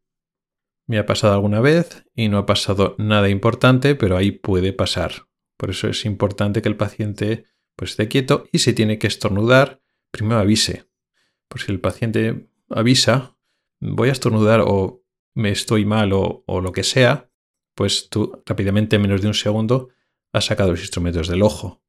[0.91, 5.29] Me ha pasado alguna vez y no ha pasado nada importante, pero ahí puede pasar.
[5.55, 7.45] Por eso es importante que el paciente
[7.77, 9.81] pues, esté quieto y si tiene que estornudar,
[10.11, 10.89] primero avise.
[11.47, 13.37] Por si el paciente avisa,
[13.79, 17.31] voy a estornudar o me estoy mal o, o lo que sea,
[17.73, 19.91] pues tú rápidamente, en menos de un segundo,
[20.33, 21.81] has sacado los instrumentos del ojo.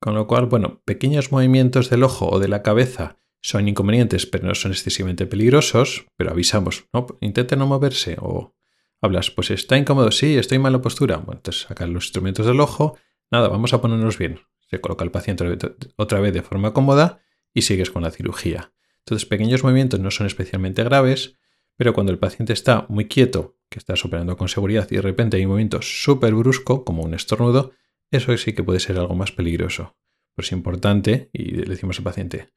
[0.00, 4.46] Con lo cual, bueno, pequeños movimientos del ojo o de la cabeza son inconvenientes, pero
[4.46, 8.56] no son excesivamente peligrosos, pero avisamos, no, intente no moverse o
[9.02, 11.18] hablas, pues está incómodo, sí, estoy en mala postura.
[11.18, 12.96] Bueno, entonces sacar los instrumentos del ojo,
[13.30, 14.40] nada, vamos a ponernos bien.
[14.70, 15.58] Se coloca el paciente
[15.96, 17.20] otra vez de forma cómoda
[17.52, 18.72] y sigues con la cirugía.
[19.00, 21.36] Entonces, pequeños movimientos no son especialmente graves,
[21.76, 25.36] pero cuando el paciente está muy quieto, que estás operando con seguridad y de repente
[25.36, 27.72] hay un movimiento súper brusco, como un estornudo,
[28.10, 29.98] eso sí que puede ser algo más peligroso.
[30.34, 32.48] Pero es importante, y le decimos al paciente,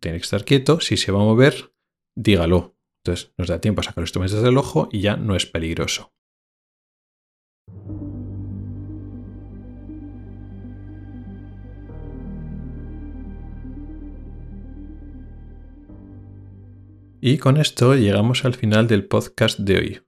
[0.00, 1.72] tiene que estar quieto, si se va a mover,
[2.14, 2.76] dígalo.
[3.04, 6.12] Entonces nos da tiempo a sacar los instrumentos del ojo y ya no es peligroso.
[17.20, 20.02] Y con esto llegamos al final del podcast de hoy.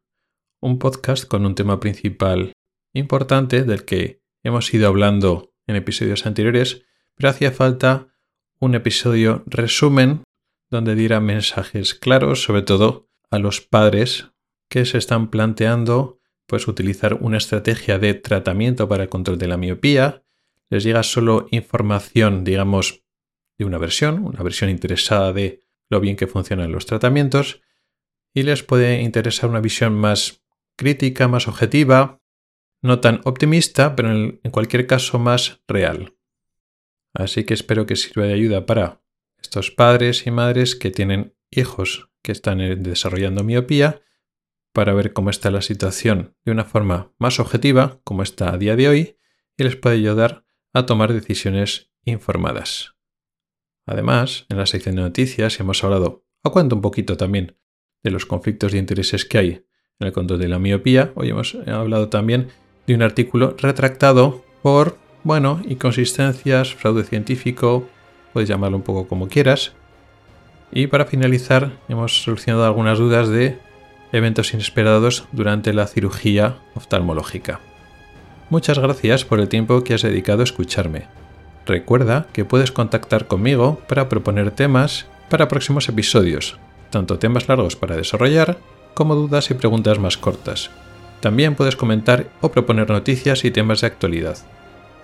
[0.60, 2.52] Un podcast con un tema principal
[2.94, 6.84] importante del que hemos ido hablando en episodios anteriores,
[7.14, 8.08] pero hacía falta
[8.60, 10.22] un episodio resumen
[10.70, 14.30] donde diera mensajes claros, sobre todo a los padres
[14.68, 19.58] que se están planteando pues utilizar una estrategia de tratamiento para el control de la
[19.58, 20.24] miopía.
[20.70, 23.04] Les llega solo información, digamos,
[23.58, 27.60] de una versión, una versión interesada de lo bien que funcionan los tratamientos,
[28.34, 30.42] y les puede interesar una visión más
[30.76, 32.20] crítica, más objetiva,
[32.82, 36.14] no tan optimista, pero en, cualquier caso más real.
[37.14, 39.02] Así que espero que sirva de ayuda para
[39.40, 44.02] estos padres y madres que tienen hijos que están eh, desarrollando miopía,
[44.72, 48.76] para ver cómo está la situación de una forma más objetiva, como está a día
[48.76, 49.18] de hoy,
[49.56, 52.94] y les puede ayudar a tomar decisiones informadas.
[53.86, 57.56] Además, en la sección de noticias hemos hablado, a cuento un poquito también,
[58.04, 59.48] de los conflictos de intereses que hay
[59.98, 61.12] en el control de la miopía.
[61.16, 62.48] Hoy hemos hablado también
[62.86, 67.88] de un artículo retractado por, bueno, inconsistencias, fraude científico,
[68.32, 69.72] puedes llamarlo un poco como quieras.
[70.70, 73.58] Y para finalizar, hemos solucionado algunas dudas de
[74.12, 77.60] eventos inesperados durante la cirugía oftalmológica.
[78.50, 81.06] Muchas gracias por el tiempo que has dedicado a escucharme.
[81.66, 86.58] Recuerda que puedes contactar conmigo para proponer temas para próximos episodios,
[86.90, 88.58] tanto temas largos para desarrollar
[88.94, 90.70] como dudas y preguntas más cortas.
[91.20, 94.38] También puedes comentar o proponer noticias y temas de actualidad.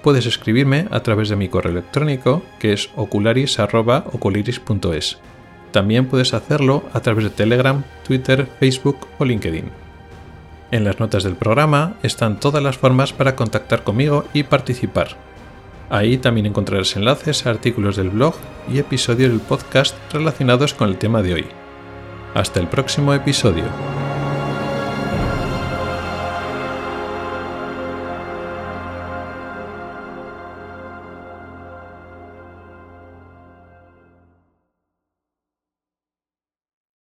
[0.05, 5.19] Puedes escribirme a través de mi correo electrónico que es ocularis.ocularis.es.
[5.73, 9.71] También puedes hacerlo a través de Telegram, Twitter, Facebook o LinkedIn.
[10.73, 15.17] En las notas del programa están todas las formas para contactar conmigo y participar.
[15.89, 18.35] Ahí también encontrarás enlaces a artículos del blog
[18.71, 21.47] y episodios del podcast relacionados con el tema de hoy.
[22.35, 23.65] Hasta el próximo episodio.